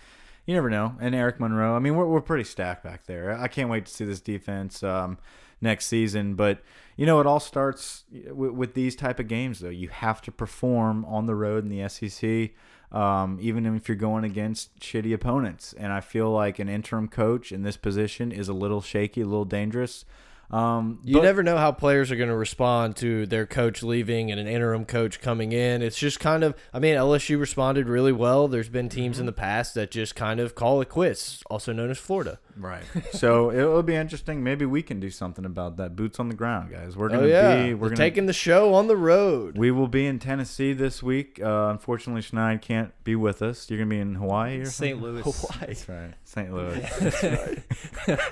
you 0.46 0.54
never 0.54 0.70
know. 0.70 0.96
And 1.00 1.16
Eric 1.16 1.40
Monroe. 1.40 1.76
I 1.76 1.80
mean, 1.80 1.96
we're 1.96 2.08
we're 2.08 2.22
pretty 2.22 2.44
stacked 2.44 2.84
back 2.84 3.06
there. 3.06 3.38
I 3.38 3.48
can't 3.48 3.70
wait 3.70 3.86
to 3.86 3.92
see 3.92 4.06
this 4.06 4.22
defense. 4.22 4.84
Um, 4.84 5.18
next 5.62 5.86
season 5.86 6.34
but 6.34 6.60
you 6.98 7.05
know 7.05 7.20
it 7.20 7.27
all 7.27 7.40
starts 7.40 8.03
with, 8.32 8.51
with 8.51 8.74
these 8.74 8.96
type 8.96 9.20
of 9.20 9.27
games 9.27 9.60
though 9.60 9.70
you 9.70 9.88
have 9.90 10.20
to 10.20 10.32
perform 10.32 11.05
on 11.05 11.27
the 11.27 11.36
road 11.36 11.64
in 11.64 11.70
the 11.70 11.88
sec 11.88 12.50
um, 12.92 13.38
even 13.42 13.66
if 13.66 13.88
you're 13.88 13.96
going 13.96 14.24
against 14.24 14.77
shitty 14.80 15.14
opponents. 15.14 15.74
And 15.74 15.92
I 15.94 16.01
feel 16.01 16.30
like 16.32 16.60
an 16.60 16.70
interim 16.70 17.08
coach 17.08 17.51
in 17.51 17.64
this 17.64 17.77
position 17.77 18.32
is 18.32 18.50
a 18.50 18.54
little 18.54 18.82
shaky, 18.82 19.22
a 19.22 19.25
little 19.25 19.46
dangerous. 19.46 20.06
Um, 20.51 21.00
You 21.03 21.16
but- 21.16 21.24
never 21.24 21.44
know 21.44 21.57
how 21.57 21.72
players 21.72 22.11
are 22.11 22.16
going 22.16 22.29
to 22.29 22.35
respond 22.35 22.96
to 22.98 23.25
their 23.25 23.46
coach 23.46 23.81
leaving 23.83 24.31
and 24.31 24.40
an 24.40 24.48
interim 24.48 24.85
coach 24.85 25.22
coming 25.22 25.51
in. 25.53 25.81
It's 25.81 25.98
just 25.98 26.20
kind 26.20 26.44
of, 26.44 26.55
I 26.74 26.79
mean, 26.79 26.96
LSU 26.96 27.40
responded 27.40 27.87
really 27.87 28.11
well. 28.11 28.48
There's 28.48 28.70
been 28.70 28.90
teams 28.90 29.16
Mm-hmm. 29.16 29.22
in 29.22 29.25
the 29.27 29.31
past 29.33 29.74
that 29.75 29.92
just 29.92 30.16
kind 30.16 30.40
of 30.40 30.53
call 30.55 30.81
it 30.81 30.90
quits, 30.90 31.42
also 31.50 31.72
known 31.74 31.90
as 31.90 31.98
Florida. 31.98 32.40
Right. 32.57 32.83
so 33.14 33.50
it'll 33.51 33.81
be 33.81 33.96
interesting. 33.96 34.44
Maybe 34.44 34.66
we 34.66 34.81
can 34.83 35.00
do 35.00 35.09
something 35.09 35.46
about 35.46 35.77
that. 35.77 35.96
Boots 35.96 36.20
on 36.20 36.27
the 36.27 36.35
ground, 36.35 36.70
guys. 36.72 36.98
We're 36.98 37.07
gonna 37.07 37.22
Oh 37.24 37.25
yeah, 37.25 37.55
be. 37.68 37.74
we're 37.74 37.79
We're 37.83 37.87
gonna, 37.90 37.96
taking 37.98 38.25
the 38.25 38.33
show 38.33 38.74
on 38.74 38.87
the 38.87 38.98
road. 38.98 39.57
We 39.57 39.72
will 39.72 39.87
be 39.87 40.05
in 40.05 40.20
Tennessee 40.20 40.74
this 40.74 41.01
week. 41.01 41.40
Uh, 41.42 41.70
unfortunately, 41.72 42.22
Schneid 42.22 42.61
can't 42.61 42.92
be 43.05 43.16
with 43.16 43.42
us. 43.42 43.70
You're 43.70 43.79
gonna 43.79 43.90
be 43.90 44.00
in 44.00 44.16
Hawaii 44.16 44.59
or 44.59 44.66
St. 44.66 45.00
something? 45.00 45.01
Louis. 45.01 45.22
Hawaii. 45.24 45.66
That's 45.68 45.87
right, 45.90 46.14
St. 46.25 46.53
Louis. 46.53 47.64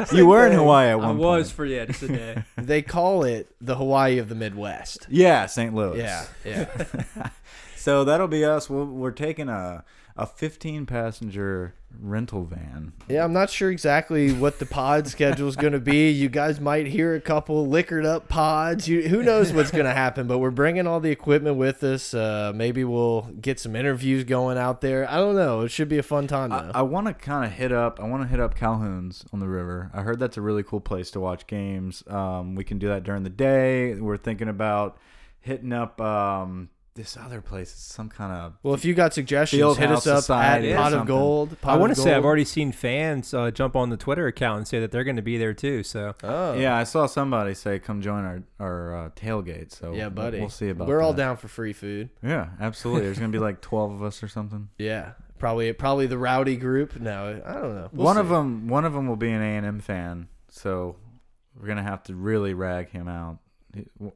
you 0.13 0.27
were 0.27 0.45
in 0.45 0.53
Hawaii 0.53 0.89
at 0.89 0.95
one 0.99 1.05
I 1.05 1.11
one 1.11 1.17
was 1.17 1.47
point. 1.47 1.55
for 1.55 1.65
yeah, 1.65 1.85
just 1.85 2.03
a 2.09 2.17
day. 2.17 2.43
They 2.57 2.81
call 2.81 3.23
it 3.23 3.47
the 3.61 3.75
Hawaii 3.75 4.17
of 4.17 4.29
the 4.29 4.35
Midwest. 4.35 5.07
Yeah, 5.09 5.45
St. 5.45 5.73
Louis. 5.73 5.99
Yeah, 5.99 6.25
yeah. 6.45 7.29
So 7.75 8.03
that'll 8.03 8.27
be 8.27 8.43
us. 8.43 8.69
We'll, 8.69 8.85
we're 8.85 9.11
taking 9.11 9.47
a 9.47 9.85
a 10.17 10.25
15 10.25 10.85
passenger 10.85 11.73
rental 12.01 12.43
van. 12.43 12.93
Yeah, 13.07 13.23
I'm 13.23 13.33
not 13.33 13.49
sure 13.49 13.71
exactly 13.71 14.31
what 14.31 14.59
the 14.59 14.65
pod 14.65 15.07
schedule 15.09 15.47
is 15.47 15.55
going 15.55 15.73
to 15.73 15.79
be. 15.79 16.09
You 16.09 16.29
guys 16.29 16.59
might 16.59 16.87
hear 16.87 17.15
a 17.15 17.21
couple 17.21 17.67
liquored 17.67 18.05
up 18.05 18.29
pods. 18.29 18.87
You, 18.87 19.07
who 19.07 19.23
knows 19.23 19.51
what's 19.51 19.71
going 19.71 19.85
to 19.85 19.93
happen? 19.93 20.27
But 20.27 20.39
we're 20.39 20.51
bringing 20.51 20.87
all 20.87 20.99
the 20.99 21.11
equipment 21.11 21.57
with 21.57 21.83
us. 21.83 22.13
Uh, 22.13 22.51
maybe 22.55 22.83
we'll 22.83 23.23
get 23.41 23.59
some 23.59 23.75
interviews 23.75 24.23
going 24.23 24.57
out 24.57 24.81
there. 24.81 25.09
I 25.09 25.17
don't 25.17 25.35
know. 25.35 25.61
It 25.61 25.69
should 25.69 25.89
be 25.89 25.97
a 25.97 26.03
fun 26.03 26.27
time 26.27 26.49
though. 26.49 26.71
I, 26.73 26.79
I 26.79 26.81
want 26.83 27.07
to 27.07 27.13
kind 27.13 27.45
of 27.45 27.51
hit 27.51 27.71
up. 27.71 27.99
I 27.99 28.03
want 28.07 28.23
to 28.23 28.27
hit 28.27 28.39
up 28.39 28.55
Calhoun's 28.55 29.25
on 29.33 29.39
the 29.39 29.47
river. 29.47 29.91
I 29.93 30.01
heard 30.01 30.19
that's 30.19 30.37
a 30.37 30.41
really 30.41 30.63
cool 30.63 30.81
place 30.81 31.11
to 31.11 31.19
watch 31.19 31.47
games. 31.47 32.03
Um, 32.07 32.55
we 32.55 32.63
can 32.63 32.77
do 32.77 32.87
that 32.87 33.03
during 33.03 33.23
the 33.23 33.29
day. 33.29 33.95
We're 33.95 34.17
thinking 34.17 34.47
about 34.47 34.97
hitting 35.41 35.73
up 35.73 35.99
um, 36.01 36.69
this 36.99 37.17
other 37.17 37.41
place. 37.41 37.71
It's 37.71 37.81
some 37.93 38.09
kind 38.09 38.31
of 38.31 38.53
well, 38.61 38.73
if 38.73 38.83
you 38.85 38.93
got 38.93 39.13
suggestions, 39.13 39.77
hit 39.77 39.89
us 39.91 40.05
up 40.05 40.17
Society 40.19 40.71
at 40.73 40.79
or 40.79 40.83
Pot 40.83 40.93
of. 40.93 41.07
Gold. 41.07 41.61
Pot 41.61 41.73
I 41.73 41.77
want 41.77 41.95
to 41.95 41.99
say 41.99 42.13
I've 42.13 42.25
already 42.25 42.45
seen 42.45 42.71
fans 42.71 43.33
uh, 43.33 43.49
jump 43.51 43.75
on 43.75 43.89
the 43.89 43.97
Twitter 43.97 44.27
account 44.27 44.57
and 44.59 44.67
say 44.67 44.79
that 44.81 44.91
they're 44.91 45.03
going 45.03 45.15
to 45.15 45.21
be 45.21 45.37
there 45.37 45.53
too. 45.53 45.81
So 45.83 46.13
Oh, 46.23 46.53
yeah. 46.53 46.75
I 46.75 46.83
saw 46.83 47.05
somebody 47.07 47.53
say 47.53 47.79
come 47.79 48.01
join 48.01 48.25
our 48.25 48.43
our 48.59 49.05
uh, 49.05 49.09
tailgate. 49.11 49.71
So 49.71 49.93
yeah, 49.93 50.03
we'll- 50.03 50.09
buddy. 50.11 50.39
We'll 50.39 50.49
see 50.49 50.69
about. 50.69 50.85
That. 50.85 50.91
We're 50.91 51.01
all 51.01 51.13
down 51.13 51.37
for 51.37 51.47
free 51.47 51.73
food. 51.73 52.09
Yeah, 52.21 52.49
absolutely. 52.59 53.03
There's 53.05 53.17
gonna 53.19 53.29
be 53.31 53.39
like 53.39 53.61
12 53.69 53.91
of 53.93 54.03
us 54.03 54.21
or 54.21 54.27
something. 54.27 54.69
Yeah, 54.77 55.13
probably 55.37 55.71
probably 55.73 56.05
the 56.07 56.17
rowdy 56.17 56.57
group. 56.57 56.99
No, 56.99 57.41
I 57.45 57.53
don't 57.53 57.75
know. 57.75 57.89
We'll 57.93 58.05
one 58.05 58.17
of 58.17 58.29
them 58.29 58.67
one 58.67 58.85
of 58.85 58.93
them 58.93 59.07
will 59.07 59.15
be 59.15 59.31
an 59.31 59.41
A&M 59.41 59.79
fan 59.79 60.27
so 60.49 60.95
we're 61.59 61.67
gonna 61.67 61.83
have 61.83 62.03
to 62.03 62.15
really 62.15 62.53
rag 62.53 62.89
him 62.89 63.07
out 63.07 63.37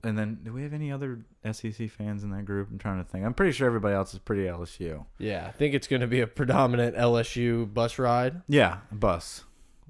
and 0.03 0.17
then 0.17 0.39
do 0.43 0.51
we 0.51 0.63
have 0.63 0.73
any 0.73 0.91
other 0.91 1.19
SEC 1.51 1.89
fans 1.89 2.23
in 2.23 2.31
that 2.31 2.43
group 2.45 2.69
I'm 2.71 2.79
trying 2.79 3.03
to 3.03 3.09
think 3.09 3.25
I'm 3.25 3.33
pretty 3.33 3.51
sure 3.51 3.67
everybody 3.67 3.93
else 3.95 4.13
is 4.13 4.19
pretty 4.19 4.43
LSU 4.43 5.05
Yeah, 5.19 5.45
I 5.47 5.51
think 5.51 5.73
it's 5.75 5.87
going 5.87 6.01
to 6.01 6.07
be 6.07 6.21
a 6.21 6.27
predominant 6.27 6.95
LSU 6.95 7.71
bus 7.71 7.99
ride. 7.99 8.41
yeah 8.47 8.77
bus 8.91 9.43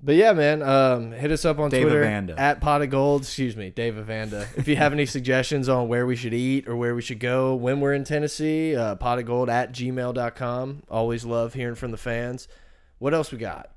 But 0.05 0.15
yeah, 0.15 0.33
man, 0.33 0.61
um, 0.61 1.11
hit 1.13 1.31
us 1.31 1.45
up 1.45 1.59
on 1.59 1.69
Dave 1.69 1.83
Twitter 1.83 2.03
Avanda. 2.03 2.37
at 2.37 2.59
Pot 2.59 2.81
of 2.81 2.89
Gold. 2.89 3.21
Excuse 3.21 3.55
me, 3.55 3.69
Dave 3.69 3.93
Avanda. 3.95 4.47
if 4.57 4.67
you 4.67 4.75
have 4.75 4.91
any 4.91 5.05
suggestions 5.15 5.69
on 5.69 5.87
where 5.87 6.05
we 6.05 6.17
should 6.17 6.33
eat 6.33 6.67
or 6.67 6.75
where 6.75 6.93
we 6.93 7.01
should 7.01 7.21
go 7.21 7.55
when 7.55 7.79
we're 7.79 7.93
in 7.93 8.03
Tennessee, 8.03 8.75
uh, 8.75 8.95
pot 8.95 9.17
of 9.19 9.25
gold 9.25 9.49
at 9.49 9.71
gmail.com. 9.71 10.83
Always 10.89 11.23
love 11.23 11.53
hearing 11.53 11.75
from 11.75 11.91
the 11.91 11.97
fans. 11.97 12.49
What 12.99 13.13
else 13.13 13.31
we 13.31 13.37
got? 13.37 13.69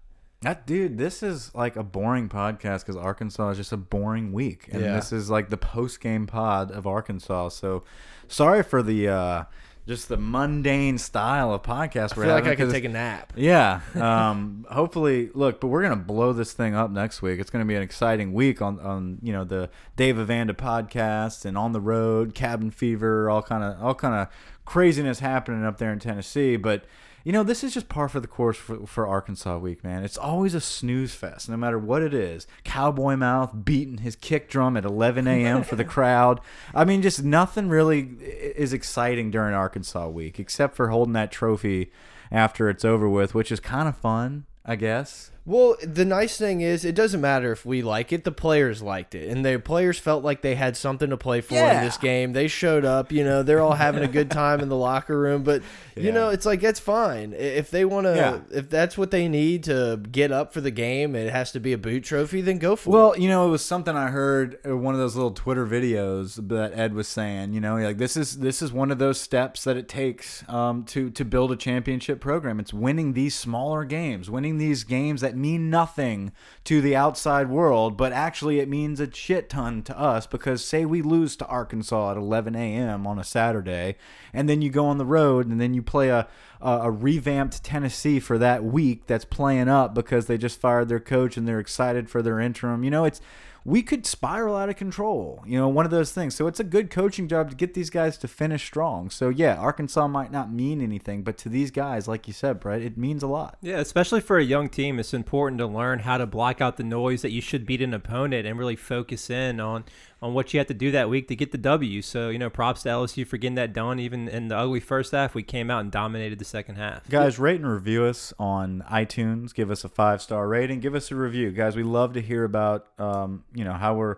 That 0.47 0.67
dude 0.67 0.97
this 0.99 1.23
is 1.23 1.55
like 1.55 1.77
a 1.77 1.83
boring 1.83 2.29
podcast 2.29 2.81
because 2.81 2.97
Arkansas 2.97 3.51
is 3.51 3.57
just 3.59 3.73
a 3.73 3.77
boring 3.77 4.33
week 4.33 4.69
and 4.73 4.83
Yeah. 4.83 4.95
this 4.95 5.13
is 5.13 5.29
like 5.31 5.51
the 5.51 5.57
post 5.57 6.01
game 6.01 6.27
pod 6.27 6.71
of 6.71 6.87
Arkansas 6.87 7.49
so 7.51 7.83
sorry 8.29 8.63
for 8.63 8.83
the 8.83 9.09
uh 9.09 9.45
just 9.89 10.09
the 10.09 10.17
mundane 10.17 10.99
style 10.99 11.55
of 11.55 11.63
podcast 11.63 12.11
I 12.13 12.15
feel 12.17 12.27
like. 12.27 12.45
I 12.47 12.57
could 12.57 12.73
take 12.73 12.83
a 12.83 12.89
nap. 12.89 13.33
yeah. 13.37 13.83
Um, 13.95 14.67
hopefully, 14.71 15.31
look, 15.33 15.61
but 15.61 15.69
we're 15.69 15.83
gonna 15.83 15.95
blow 15.95 16.33
this 16.33 16.53
thing 16.53 16.75
up 16.75 16.91
next 16.91 17.23
week. 17.23 17.39
It's 17.39 17.51
gonna 17.51 17.65
be 17.67 17.77
an 17.77 17.83
exciting 17.83 18.33
week 18.33 18.61
on 18.61 18.81
on 18.81 19.19
you 19.23 19.33
know 19.33 19.45
the 19.45 19.71
Dave 19.95 20.17
Avanda 20.17 20.55
podcast 20.55 21.45
and 21.45 21.57
on 21.57 21.71
the 21.71 21.81
road, 21.81 22.35
cabin 22.35 22.73
fever, 22.73 23.31
all 23.31 23.43
kind 23.43 23.63
of 23.63 23.81
all 23.81 23.95
kind 23.95 24.15
of 24.17 24.27
craziness 24.65 25.21
happening 25.21 25.65
up 25.65 25.79
there 25.79 25.93
in 25.93 26.01
Tennessee. 26.01 26.57
But 26.57 26.85
you 27.27 27.33
know, 27.33 27.43
this 27.43 27.65
is 27.65 27.75
just 27.75 27.89
par 27.89 28.09
for 28.09 28.21
the 28.21 28.29
course 28.29 28.57
for, 28.57 28.87
for 28.87 29.05
Arkansas 29.05 29.59
week, 29.59 29.83
man. 29.83 30.05
It's 30.05 30.17
always 30.17 30.55
a 30.55 30.61
snooze 30.61 31.13
fest, 31.13 31.49
no 31.49 31.57
matter 31.57 31.77
what 31.77 32.01
it 32.01 32.15
is. 32.15 32.47
Cowboy 32.63 33.17
mouth 33.17 33.65
beating 33.65 33.99
his 33.99 34.15
kick 34.15 34.49
drum 34.49 34.77
at 34.77 34.85
11 34.85 35.27
a.m. 35.27 35.65
for 35.65 35.75
the 35.75 35.85
crowd. 35.97 36.41
I 36.73 36.85
mean, 36.85 37.03
just 37.03 37.25
nothing 37.25 37.69
really 37.69 38.03
is 38.21 38.73
exciting 38.73 39.33
during 39.33 39.55
Arkansas 39.57 40.07
week, 40.07 40.39
except 40.39 40.77
for 40.77 40.91
holding 40.91 41.15
that 41.15 41.33
trophy 41.33 41.91
after 42.31 42.71
it's 42.71 42.85
over 42.85 43.09
with, 43.09 43.35
which 43.35 43.51
is 43.51 43.59
kind 43.59 43.89
of 43.89 43.97
fun, 43.97 44.47
I 44.65 44.77
guess. 44.77 45.33
Well, 45.47 45.77
the 45.81 46.05
nice 46.05 46.37
thing 46.37 46.61
is, 46.61 46.85
it 46.85 46.97
doesn't 46.97 47.21
matter 47.21 47.53
if 47.53 47.65
we 47.65 47.81
like 47.81 48.13
it. 48.13 48.25
The 48.25 48.33
players 48.33 48.83
liked 48.83 49.15
it, 49.15 49.31
and 49.31 49.47
the 49.47 49.59
players 49.59 49.97
felt 49.97 50.25
like 50.25 50.43
they 50.43 50.57
had 50.57 50.77
something 50.77 51.09
to 51.11 51.17
play 51.17 51.41
for 51.41 51.55
Yeah. 51.55 51.79
in 51.79 51.85
this 51.85 51.97
game. 51.97 52.33
They 52.33 52.49
showed 52.49 52.85
up. 52.85 53.13
You 53.13 53.23
know, 53.23 53.45
they're 53.45 53.61
all 53.61 53.75
having 53.75 54.03
a 54.03 54.09
good 54.09 54.29
time 54.43 54.59
in 54.59 54.69
the 54.69 54.77
locker 54.77 55.17
room. 55.17 55.45
But 55.45 55.63
you 55.97 56.11
know, 56.11 56.31
it's 56.31 56.45
like 56.45 56.65
it's 56.65 56.81
fine 56.81 57.33
if 57.33 57.71
they 57.71 57.85
want 57.85 58.07
to. 58.09 58.17
Yeah. 58.17 58.39
If 58.59 58.69
that's 58.69 58.99
what 58.99 59.13
they 59.13 59.29
need 59.29 59.63
to 59.65 60.01
get 60.11 60.33
up 60.33 60.53
for 60.53 60.61
the 60.61 60.73
game, 60.73 61.15
it 61.15 61.31
has 61.31 61.53
to 61.53 61.61
be 61.61 61.73
a 61.73 61.79
boot 61.79 62.03
trophy. 62.03 62.41
Then 62.41 62.59
go 62.59 62.75
for 62.75 62.91
it. 62.91 62.93
Well, 62.93 63.17
you 63.19 63.29
know, 63.29 63.47
it 63.47 63.51
was 63.51 63.65
something 63.65 63.95
I 63.97 64.09
heard 64.09 64.59
uh, 64.69 64.77
one 64.77 64.95
of 64.95 65.01
those 65.01 65.15
little 65.15 65.31
Twitter 65.31 65.65
videos 65.67 66.49
that 66.49 66.77
Ed 66.77 66.93
was 66.93 67.07
saying. 67.07 67.55
You 67.55 67.61
know, 67.61 67.77
like 67.77 67.99
this 67.99 68.17
is 68.17 68.39
this 68.39 68.63
is 68.63 68.73
one 68.73 68.91
of 68.91 68.99
those 68.99 69.21
steps 69.21 69.63
that 69.63 69.77
it 69.77 69.89
takes 69.89 70.43
um, 70.49 70.83
to 70.87 71.09
to 71.11 71.25
build 71.25 71.53
a 71.53 71.57
championship 71.57 72.21
program. 72.21 72.59
It's 72.59 72.75
winning 72.75 73.13
these 73.13 73.37
smaller 73.37 73.85
games, 73.85 74.29
winning 74.29 74.59
these 74.59 74.83
games 74.83 75.21
that 75.21 75.36
mean 75.37 75.71
nothing 75.71 76.33
to 76.65 76.81
the 76.81 76.97
outside 76.97 77.49
world, 77.49 77.97
but 77.97 78.13
actually 78.13 78.61
it 78.61 78.69
means 78.69 79.01
a 79.01 79.13
shit 79.13 79.49
ton 79.49 79.83
to 79.85 79.99
us. 79.99 80.27
Because 80.27 80.65
say 80.65 80.85
we 80.85 81.03
lose 81.03 81.37
to 81.37 81.47
Arkansas 81.47 82.13
at 82.13 82.17
11 82.17 82.55
a.m. 82.55 83.07
on 83.07 83.19
a 83.19 83.25
Saturday, 83.25 83.97
and 84.33 84.49
then 84.49 84.63
you 84.63 84.71
go 84.71 84.87
on 84.87 84.99
the 84.99 85.07
road, 85.07 85.47
and 85.47 85.61
then 85.61 85.75
you 85.75 85.83
play 85.83 86.09
a 86.09 86.29
a, 86.61 86.81
a 86.83 86.91
revamped 86.91 87.63
Tennessee 87.63 88.21
for 88.21 88.39
that 88.39 88.65
week 88.65 89.07
that's 89.07 89.25
playing 89.25 89.69
up 89.69 89.95
because 89.95 90.27
they 90.27 90.39
just 90.39 90.61
fired 90.61 90.89
their 90.89 91.01
coach 91.01 91.37
and 91.37 91.47
they're 91.47 91.61
excited 91.61 92.09
for 92.09 92.23
their 92.23 92.41
interim. 92.41 92.85
You 92.85 92.91
know, 92.91 93.05
it's 93.05 93.21
we 93.67 93.83
could 93.83 94.07
spiral 94.07 94.55
out 94.55 94.69
of 94.69 94.77
control. 94.77 95.43
You 95.45 95.59
know, 95.59 95.67
one 95.69 95.85
of 95.85 95.91
those 95.91 96.13
things. 96.13 96.37
So 96.37 96.47
it's 96.47 96.61
a 96.61 96.65
good 96.65 96.89
coaching 96.89 97.27
job 97.27 97.51
to 97.51 97.57
get 97.57 97.75
these 97.75 97.91
guys 97.91 98.17
to 98.19 98.29
finish 98.29 98.65
strong. 98.65 99.11
So 99.11 99.29
yeah, 99.29 99.57
Arkansas 99.57 100.07
might 100.07 100.31
not 100.31 100.53
mean 100.53 100.81
anything, 100.81 101.25
but 101.25 101.37
to 101.39 101.49
these 101.49 101.73
guys, 101.73 102.07
like 102.07 102.29
you 102.29 102.33
said, 102.33 102.61
Brett, 102.61 102.81
it 102.81 102.97
means 102.97 103.25
a 103.25 103.27
lot. 103.27 103.59
Yeah, 103.61 103.79
especially 103.79 104.21
for 104.21 104.39
a 104.39 104.45
young 104.45 104.69
team, 104.69 105.01
it's 105.01 105.13
important 105.13 105.59
to 105.59 105.67
learn 105.67 105.99
how 105.99 106.17
to 106.17 106.27
block 106.27 106.61
out 106.61 106.77
the 106.77 106.85
noise 106.85 107.23
that 107.23 107.33
you 107.33 107.41
should 107.41 107.67
beat 107.67 107.83
an 107.83 107.93
opponent 107.93 108.47
and 108.47 108.57
really 108.57 108.77
focus 108.77 109.31
in 109.31 109.59
on 109.59 109.85
on 110.27 110.35
what 110.35 110.53
you 110.53 110.59
have 110.59 110.67
to 110.67 110.75
do 110.75 110.91
that 110.91 111.09
week 111.09 111.29
to 111.29 111.37
get 111.37 111.53
the 111.53 111.59
W. 111.59 112.03
So, 112.03 112.29
you 112.29 112.39
know, 112.39 112.51
props 112.51 112.83
to 112.83 112.89
LSU 112.89 113.27
for 113.27 113.37
getting 113.37 113.55
that 113.55 113.73
done. 113.73 114.01
Even 114.01 114.29
in 114.29 114.49
the 114.49 114.57
ugly 114.57 114.81
first 114.81 115.13
half, 115.13 115.35
we 115.35 115.43
came 115.43 115.71
out 115.71 115.81
and 115.81 115.91
dominated 115.91 116.39
the 116.39 116.45
second 116.45 116.77
half. 116.77 117.09
Guys, 117.09 117.39
rate 117.39 117.61
and 117.61 117.71
review 117.71 118.05
us 118.05 118.35
on 118.39 118.85
iTunes. 118.91 119.55
Give 119.55 119.71
us 119.71 119.85
a 119.85 119.89
five 119.89 120.21
star 120.21 120.49
rating. 120.49 120.81
Give 120.81 120.95
us 120.95 121.11
a 121.11 121.15
review, 121.15 121.53
guys. 121.53 121.77
We 121.77 121.85
love 121.85 122.15
to 122.15 122.21
hear 122.21 122.45
about 122.45 122.89
um, 122.99 123.45
you 123.55 123.65
know 123.65 123.75
how 123.75 123.95
we're 123.95 124.17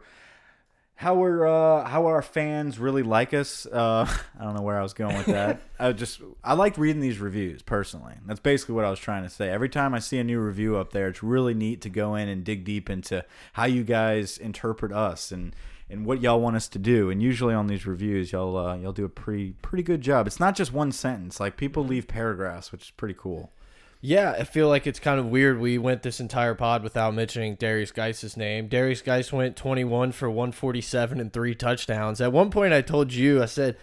how 0.95 1.15
we're 1.15 1.47
uh, 1.47 1.85
how 1.85 2.07
our 2.07 2.23
fans 2.23 2.79
really 2.79 3.03
like 3.03 3.35
us. 3.35 3.67
Uh, 3.67 4.05
I 4.41 4.45
don't 4.45 4.57
know 4.57 4.63
where 4.63 4.79
I 4.79 4.83
was 4.83 4.95
going 4.95 5.17
with 5.17 5.27
that. 5.27 5.61
I 5.79 5.93
just 5.93 6.21
I 6.43 6.55
like 6.55 6.79
reading 6.79 7.01
these 7.01 7.19
reviews 7.19 7.63
personally. 7.63 8.15
That's 8.27 8.41
basically 8.41 8.75
what 8.75 8.85
I 8.85 8.91
was 8.91 8.99
trying 8.99 9.23
to 9.25 9.31
say. 9.31 9.49
Every 9.51 9.69
time 9.69 9.95
I 9.95 9.99
see 9.99 10.19
a 10.19 10.25
new 10.25 10.41
review 10.41 10.77
up 10.77 10.93
there, 10.93 11.09
it's 11.09 11.23
really 11.23 11.55
neat 11.55 11.83
to 11.83 11.91
go 11.91 12.15
in 12.15 12.29
and 12.29 12.43
dig 12.43 12.65
deep 12.65 12.89
into 12.89 13.25
how 13.53 13.67
you 13.67 13.85
guys 13.85 14.39
interpret 14.39 14.91
us 14.91 15.31
and 15.31 15.55
and 15.91 16.05
what 16.05 16.21
y'all 16.21 16.41
want 16.41 16.57
us 16.57 16.69
to 16.69 16.79
do. 16.79 17.11
And 17.11 17.23
usually 17.23 17.55
on 17.55 17.67
these 17.67 17.87
reviews, 17.87 18.33
y'all 18.33 18.57
uh, 18.57 18.77
y'all 18.77 18.93
do 18.93 19.05
a 19.05 19.11
pretty 19.11 19.55
pretty 19.63 19.83
good 19.83 20.01
job. 20.01 20.27
It's 20.27 20.41
not 20.41 20.57
just 20.57 20.73
one 20.73 20.93
sentence. 20.93 21.41
Like 21.41 21.57
people 21.57 21.85
leave 21.85 22.09
paragraphs, 22.09 22.73
which 22.73 22.83
is 22.83 22.91
pretty 22.91 23.15
cool. 23.19 23.53
Yeah, 24.01 24.37
I 24.39 24.45
feel 24.45 24.69
like 24.69 24.87
it's 24.87 25.01
kind 25.01 25.19
of 25.19 25.27
weird. 25.27 25.59
We 25.59 25.77
went 25.77 26.03
this 26.03 26.21
entire 26.21 26.55
pod 26.55 26.85
without 26.85 27.15
mentioning 27.15 27.57
Darius 27.57 27.91
Guice's 27.91 28.37
name. 28.37 28.69
Darius 28.69 29.03
Guice 29.03 29.33
went 29.33 29.57
21 29.57 30.13
for 30.13 30.31
147 30.31 31.19
and 31.19 31.33
three 31.33 31.55
touchdowns. 31.57 32.21
At 32.21 32.33
one 32.33 32.51
point, 32.51 32.73
I 32.73 32.81
told 32.81 33.13
you, 33.13 33.43
I 33.43 33.47
said, 33.47 33.77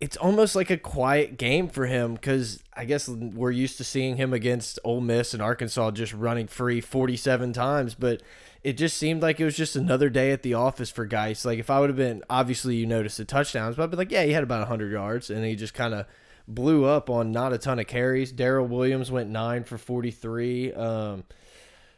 it's 0.00 0.16
almost 0.16 0.56
like 0.56 0.70
a 0.70 0.78
quiet 0.78 1.36
game 1.36 1.68
for 1.68 1.84
him 1.84 2.14
because 2.14 2.62
I 2.74 2.86
guess 2.86 3.08
we're 3.08 3.50
used 3.50 3.76
to 3.76 3.84
seeing 3.84 4.16
him 4.16 4.32
against 4.32 4.78
Ole 4.84 5.02
Miss 5.02 5.34
and 5.34 5.42
Arkansas 5.42 5.90
just 5.90 6.14
running 6.14 6.46
free 6.46 6.80
47 6.80 7.52
times, 7.52 7.94
but 7.94 8.22
it 8.66 8.76
just 8.76 8.96
seemed 8.96 9.22
like 9.22 9.38
it 9.38 9.44
was 9.44 9.56
just 9.56 9.76
another 9.76 10.10
day 10.10 10.32
at 10.32 10.42
the 10.42 10.54
office 10.54 10.90
for 10.90 11.06
Guice. 11.06 11.44
Like 11.44 11.60
if 11.60 11.70
I 11.70 11.78
would 11.78 11.88
have 11.88 11.96
been, 11.96 12.24
obviously 12.28 12.74
you 12.74 12.84
noticed 12.84 13.16
the 13.16 13.24
touchdowns, 13.24 13.76
but 13.76 13.84
I'd 13.84 13.92
be 13.92 13.96
like, 13.96 14.10
yeah, 14.10 14.24
he 14.24 14.32
had 14.32 14.42
about 14.42 14.58
100 14.58 14.90
yards 14.90 15.30
and 15.30 15.44
he 15.44 15.54
just 15.54 15.72
kind 15.72 15.94
of 15.94 16.04
blew 16.48 16.84
up 16.84 17.08
on 17.08 17.30
not 17.30 17.52
a 17.52 17.58
ton 17.58 17.78
of 17.78 17.86
carries. 17.86 18.32
Darrel 18.32 18.66
Williams 18.66 19.08
went 19.08 19.30
nine 19.30 19.62
for 19.62 19.78
43. 19.78 20.72
Um, 20.72 21.22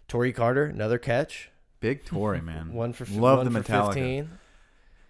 Tory 0.08 0.30
Carter, 0.34 0.66
another 0.66 0.98
catch, 0.98 1.50
Big 1.80 2.04
Tory, 2.04 2.42
man. 2.42 2.74
one 2.74 2.92
for 2.92 3.06
Love 3.06 3.38
one 3.38 3.50
the 3.50 3.62
for 3.62 3.72
Metallica. 3.72 3.94
15. 3.94 4.38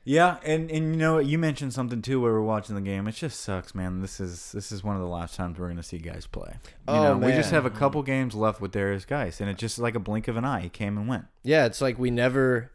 Yeah, 0.08 0.38
and 0.42 0.70
and 0.70 0.94
you 0.94 0.96
know? 0.96 1.18
You 1.18 1.38
mentioned 1.38 1.74
something 1.74 2.00
too 2.00 2.18
where 2.22 2.32
we're 2.32 2.40
watching 2.40 2.74
the 2.74 2.80
game. 2.80 3.06
It 3.08 3.12
just 3.12 3.40
sucks, 3.40 3.74
man. 3.74 4.00
This 4.00 4.20
is 4.20 4.52
this 4.52 4.72
is 4.72 4.82
one 4.82 4.96
of 4.96 5.02
the 5.02 5.08
last 5.08 5.34
times 5.36 5.58
we're 5.58 5.66
going 5.66 5.76
to 5.76 5.82
see 5.82 5.98
guys 5.98 6.26
play. 6.26 6.54
You 6.64 6.94
Oh, 6.94 7.18
know, 7.18 7.26
we 7.26 7.32
just 7.32 7.50
have 7.50 7.66
a 7.66 7.70
couple 7.70 8.02
games 8.02 8.34
left 8.34 8.58
with 8.62 8.72
Darius 8.72 9.04
Guice, 9.04 9.38
and 9.42 9.50
it's 9.50 9.60
just 9.60 9.78
like 9.78 9.94
a 9.94 9.98
blink 10.00 10.26
of 10.26 10.38
an 10.38 10.46
eye. 10.46 10.60
He 10.60 10.70
came 10.70 10.96
and 10.96 11.06
went. 11.08 11.26
Yeah, 11.42 11.66
it's 11.66 11.82
like 11.82 11.98
we 11.98 12.10
never. 12.10 12.70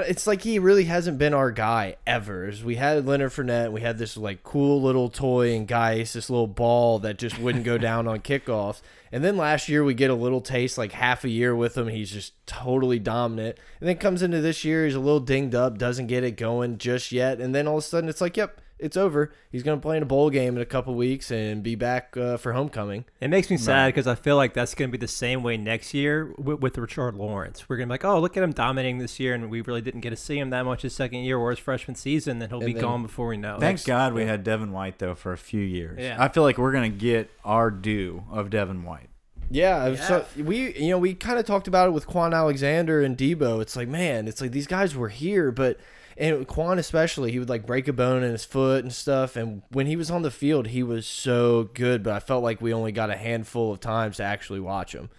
It's 0.00 0.26
like 0.26 0.42
he 0.42 0.58
really 0.58 0.84
hasn't 0.84 1.18
been 1.18 1.34
our 1.34 1.50
guy 1.50 1.96
ever. 2.06 2.52
We 2.64 2.76
had 2.76 3.06
Leonard 3.06 3.32
Fournette. 3.32 3.72
We 3.72 3.80
had 3.80 3.98
this 3.98 4.16
like 4.16 4.42
cool 4.42 4.82
little 4.82 5.08
toy 5.08 5.54
and 5.54 5.68
Guice, 5.68 6.14
this 6.14 6.30
little 6.30 6.46
ball 6.46 6.98
that 7.00 7.18
just 7.18 7.38
wouldn't 7.38 7.64
go 7.64 7.78
down 7.78 8.08
on 8.08 8.20
kickoffs. 8.20 8.80
And 9.12 9.22
then 9.22 9.36
last 9.36 9.68
year 9.68 9.84
we 9.84 9.94
get 9.94 10.10
a 10.10 10.14
little 10.14 10.40
taste, 10.40 10.76
like 10.76 10.92
half 10.92 11.22
a 11.24 11.28
year 11.28 11.54
with 11.54 11.76
him. 11.76 11.88
He's 11.88 12.10
just 12.10 12.32
totally 12.46 12.98
dominant. 12.98 13.58
And 13.80 13.88
then 13.88 13.96
comes 13.96 14.22
into 14.22 14.40
this 14.40 14.64
year, 14.64 14.84
he's 14.84 14.96
a 14.96 15.00
little 15.00 15.20
dinged 15.20 15.54
up, 15.54 15.78
doesn't 15.78 16.08
get 16.08 16.24
it 16.24 16.36
going 16.36 16.78
just 16.78 17.12
yet. 17.12 17.40
And 17.40 17.54
then 17.54 17.68
all 17.68 17.78
of 17.78 17.84
a 17.84 17.86
sudden 17.86 18.08
it's 18.08 18.20
like, 18.20 18.36
yep, 18.36 18.60
it's 18.78 18.96
over. 18.96 19.32
He's 19.50 19.62
gonna 19.62 19.80
play 19.80 19.96
in 19.96 20.02
a 20.02 20.06
bowl 20.06 20.30
game 20.30 20.56
in 20.56 20.62
a 20.62 20.66
couple 20.66 20.94
weeks 20.94 21.30
and 21.30 21.62
be 21.62 21.74
back 21.74 22.16
uh, 22.16 22.36
for 22.36 22.52
homecoming. 22.52 23.04
It 23.20 23.28
makes 23.28 23.48
me 23.50 23.56
sad 23.56 23.88
because 23.88 24.06
I 24.06 24.14
feel 24.14 24.36
like 24.36 24.52
that's 24.54 24.74
going 24.74 24.90
to 24.90 24.92
be 24.92 24.98
the 25.00 25.08
same 25.08 25.42
way 25.42 25.56
next 25.56 25.94
year 25.94 26.34
with, 26.36 26.60
with 26.60 26.76
Rashard 26.76 27.16
Lawrence. 27.16 27.68
We're 27.68 27.76
going 27.76 27.88
to 27.88 27.92
be 27.92 27.94
like, 27.94 28.04
oh, 28.04 28.20
look 28.20 28.36
at 28.36 28.42
him 28.42 28.52
dominating 28.52 28.98
this 28.98 29.18
year, 29.20 29.32
and 29.34 29.48
we 29.50 29.60
really 29.62 29.80
didn't 29.80 30.00
get 30.00 30.10
to 30.10 30.16
see 30.16 30.38
him 30.38 30.50
that 30.50 30.64
much 30.64 30.82
his 30.82 30.94
second 30.94 31.20
year 31.20 31.38
or 31.38 31.50
his 31.50 31.58
freshman 31.58 31.94
season, 31.94 32.42
and 32.42 32.50
he'll 32.50 32.58
And 32.60 32.66
be 32.66 32.72
then- 32.74 32.82
gone 32.82 33.02
before 33.02 33.28
we 33.28 33.36
know. 33.36 33.56
it. 33.56 33.60
Thank 33.60 33.84
God 33.84 34.12
we 34.12 34.26
had 34.26 34.44
Devin 34.44 34.72
White 34.72 34.98
though 34.98 35.14
for 35.14 35.32
a 35.32 35.38
few 35.38 35.60
years. 35.62 35.98
Yeah. 36.00 36.16
I 36.18 36.28
feel 36.28 36.42
like 36.42 36.58
we're 36.58 36.72
going 36.72 36.90
to 36.92 36.98
get 36.98 37.30
our 37.44 37.70
due 37.70 38.24
of 38.30 38.50
Devin 38.50 38.84
White. 38.84 39.08
Yeah, 39.50 39.94
so 39.96 40.24
we 40.42 40.74
you 40.74 40.88
know 40.90 40.98
we 40.98 41.12
kind 41.14 41.38
of 41.38 41.44
talked 41.44 41.68
about 41.68 41.88
it 41.88 41.90
with 41.92 42.06
Kwon 42.06 42.34
Alexander 42.34 43.02
and 43.02 43.16
Debo. 43.16 43.60
It's 43.60 43.76
like 43.76 43.88
man, 43.88 44.26
it's 44.26 44.40
like 44.40 44.52
these 44.52 44.66
guys 44.66 44.96
were 44.96 45.10
here, 45.10 45.52
but 45.52 45.78
and 46.16 46.46
Kwon 46.46 46.78
especially, 46.78 47.32
he 47.32 47.38
would 47.38 47.48
like 47.48 47.66
break 47.66 47.88
a 47.88 47.92
bone 47.92 48.22
in 48.22 48.30
his 48.30 48.44
foot 48.44 48.84
and 48.84 48.92
stuff. 48.92 49.36
And 49.36 49.62
when 49.70 49.86
he 49.86 49.96
was 49.96 50.10
on 50.10 50.22
the 50.22 50.30
field, 50.30 50.68
he 50.68 50.82
was 50.82 51.06
so 51.06 51.70
good. 51.74 52.02
But 52.02 52.12
I 52.12 52.20
felt 52.20 52.44
like 52.44 52.60
we 52.60 52.72
only 52.72 52.92
got 52.92 53.10
a 53.10 53.16
handful 53.16 53.72
of 53.72 53.80
times 53.80 54.18
to 54.18 54.22
actually 54.22 54.60
watch 54.60 54.94
him. 54.94 55.10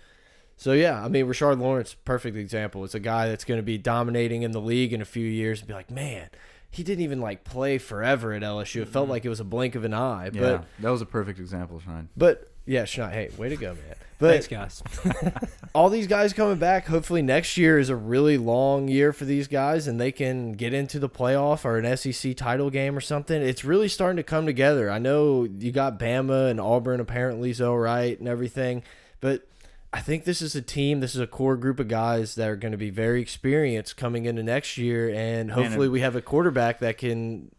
So 0.57 0.71
yeah, 0.71 1.03
I 1.03 1.09
mean, 1.09 1.25
Rashard 1.25 1.59
Lawrence, 1.59 1.93
perfect 1.93 2.37
example. 2.37 2.85
It's 2.85 2.95
a 2.95 2.99
guy 2.99 3.27
that's 3.27 3.43
going 3.43 3.59
to 3.59 3.63
be 3.63 3.77
dominating 3.77 4.43
in 4.43 4.51
the 4.51 4.61
league 4.61 4.93
in 4.93 5.01
a 5.01 5.05
few 5.05 5.27
years 5.27 5.59
and 5.59 5.67
be 5.67 5.73
like, 5.73 5.91
man, 5.91 6.29
he 6.71 6.83
didn't 6.83 7.03
even 7.03 7.19
like 7.19 7.43
play 7.43 7.77
forever 7.77 8.33
at 8.33 8.41
LSU. 8.41 8.81
It 8.81 8.87
felt 8.87 9.05
mm-hmm. 9.05 9.11
like 9.11 9.25
it 9.25 9.29
was 9.29 9.41
a 9.41 9.45
blink 9.45 9.75
of 9.75 9.83
an 9.83 9.93
eye. 9.93 10.29
Yeah, 10.33 10.41
But 10.41 10.65
that 10.79 10.89
was 10.89 11.01
a 11.01 11.05
perfect 11.05 11.39
example, 11.39 11.79
Sean. 11.79 12.09
but 12.15 12.51
yeah, 12.65 12.83
Schneid, 12.83 13.11
hey, 13.11 13.29
way 13.37 13.49
to 13.49 13.57
go, 13.57 13.73
man. 13.73 13.95
But 14.17 14.45
Thanks, 14.45 14.47
guys. 14.47 14.81
all 15.75 15.89
these 15.89 16.07
guys 16.07 16.31
coming 16.31 16.57
back. 16.57 16.87
Hopefully, 16.87 17.21
next 17.21 17.57
year 17.57 17.77
is 17.77 17.89
a 17.89 17.95
really 17.95 18.37
long 18.37 18.87
year 18.87 19.11
for 19.11 19.25
these 19.25 19.47
guys, 19.47 19.87
and 19.87 19.99
they 19.99 20.11
can 20.11 20.53
get 20.53 20.73
into 20.73 20.99
the 20.99 21.09
playoff 21.09 21.65
or 21.65 21.77
an 21.77 21.97
SEC 21.97 22.35
title 22.37 22.69
game 22.69 22.97
or 22.97 23.01
something. 23.01 23.41
It's 23.41 23.65
really 23.65 23.89
starting 23.89 24.15
to 24.15 24.23
come 24.23 24.45
together. 24.45 24.89
I 24.89 24.99
know 24.99 25.43
you 25.43 25.73
got 25.73 25.99
Bama 25.99 26.49
and 26.49 26.61
Auburn 26.61 27.01
apparently 27.01 27.49
is 27.49 27.59
all 27.59 27.77
right 27.77 28.17
and 28.17 28.27
everything, 28.27 28.83
but 29.19 29.47
I 29.91 29.99
think 29.99 30.23
this 30.23 30.41
is 30.41 30.55
a 30.55 30.61
team. 30.61 31.01
This 31.01 31.13
is 31.13 31.21
a 31.21 31.27
core 31.27 31.57
group 31.57 31.79
of 31.81 31.89
guys 31.89 32.35
that 32.35 32.47
are 32.47 32.55
going 32.55 32.71
to 32.71 32.77
be 32.77 32.89
very 32.89 33.21
experienced 33.21 33.97
coming 33.97 34.25
into 34.25 34.43
next 34.43 34.77
year, 34.77 35.09
and 35.09 35.51
hopefully, 35.51 35.89
we 35.89 35.99
have 35.99 36.15
a 36.15 36.21
quarterback 36.21 36.79
that 36.79 36.97
can 36.97 37.51